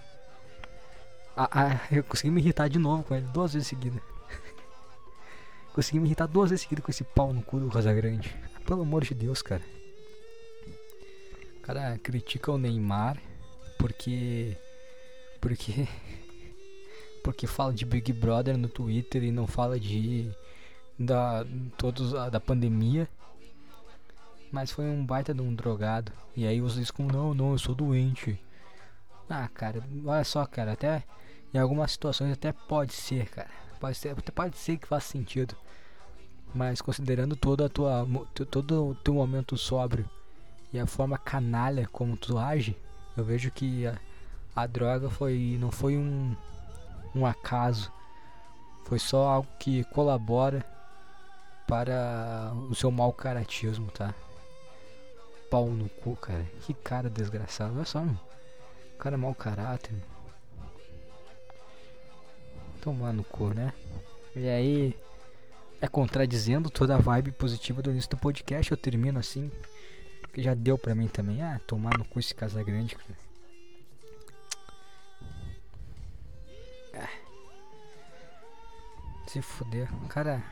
[1.37, 4.01] Ah, ah, eu consegui me irritar de novo com ele, duas vezes seguida.
[5.73, 8.35] consegui me irritar duas vezes seguida com esse pau no cu do Rosa Grande.
[8.67, 9.63] Pelo amor de Deus, cara.
[11.57, 13.19] O cara critica o Neymar
[13.79, 14.57] porque
[15.41, 15.89] porque
[17.23, 20.31] porque fala de Big Brother no Twitter e não fala de
[20.99, 21.45] da
[21.77, 23.09] todos da pandemia.
[24.51, 26.11] Mas foi um baita de um drogado.
[26.35, 28.41] E aí isso como não, não, eu sou doente.
[29.29, 31.05] Ah, cara, olha só, cara, até
[31.53, 33.51] em algumas situações até pode ser, cara.
[33.79, 35.55] Pode ser, pode ser que faça sentido.
[36.55, 38.07] Mas considerando toda a tua
[38.51, 40.09] todo o teu momento sóbrio
[40.73, 42.77] e a forma canalha como tu age,
[43.17, 43.99] eu vejo que a,
[44.55, 46.37] a droga foi não foi um,
[47.15, 47.93] um acaso,
[48.85, 50.65] foi só algo que colabora
[51.69, 54.15] para o seu mau caratismo, tá?
[55.51, 56.45] Pau no cu, cara.
[56.63, 57.75] Que cara desgraçado.
[57.77, 58.19] Olha só, mano.
[58.99, 59.95] Cara mau caráter.
[62.81, 63.73] Tomar no cu, né?
[64.35, 64.97] E aí,
[65.81, 69.51] é contradizendo toda a vibe positiva do início do podcast, eu termino assim.
[70.33, 71.43] Que já deu pra mim também.
[71.43, 73.28] Ah, tomar no cu esse casa grande, cara.
[79.29, 79.91] Se fuder.
[80.09, 80.43] Cara,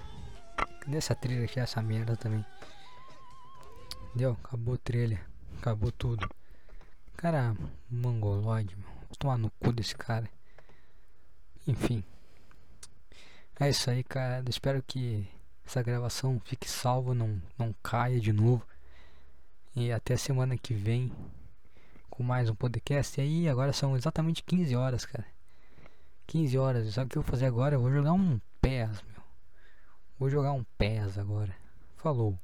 [0.81, 1.59] cadê essa trilha aqui?
[1.59, 2.45] Essa merda também.
[4.15, 4.37] Deu?
[4.45, 5.25] Acabou a trilha.
[5.57, 6.29] Acabou tudo.
[7.17, 7.57] Cara,
[7.91, 8.77] mongoloide.
[8.77, 10.29] Vou tomar no cu desse cara.
[11.67, 12.05] Enfim.
[13.59, 14.43] É isso aí, cara.
[14.45, 15.27] Eu espero que
[15.67, 18.63] essa gravação fique salva, não, não caia de novo.
[19.75, 21.11] E até semana que vem
[22.11, 23.19] com mais um podcast.
[23.19, 25.25] E aí, agora são exatamente 15 horas, cara.
[26.27, 26.93] 15 horas.
[26.93, 27.77] Sabe o que eu vou fazer agora?
[27.77, 29.23] Eu vou jogar um PES, meu.
[30.19, 31.55] Vou jogar um PES agora.
[31.97, 32.37] Falou.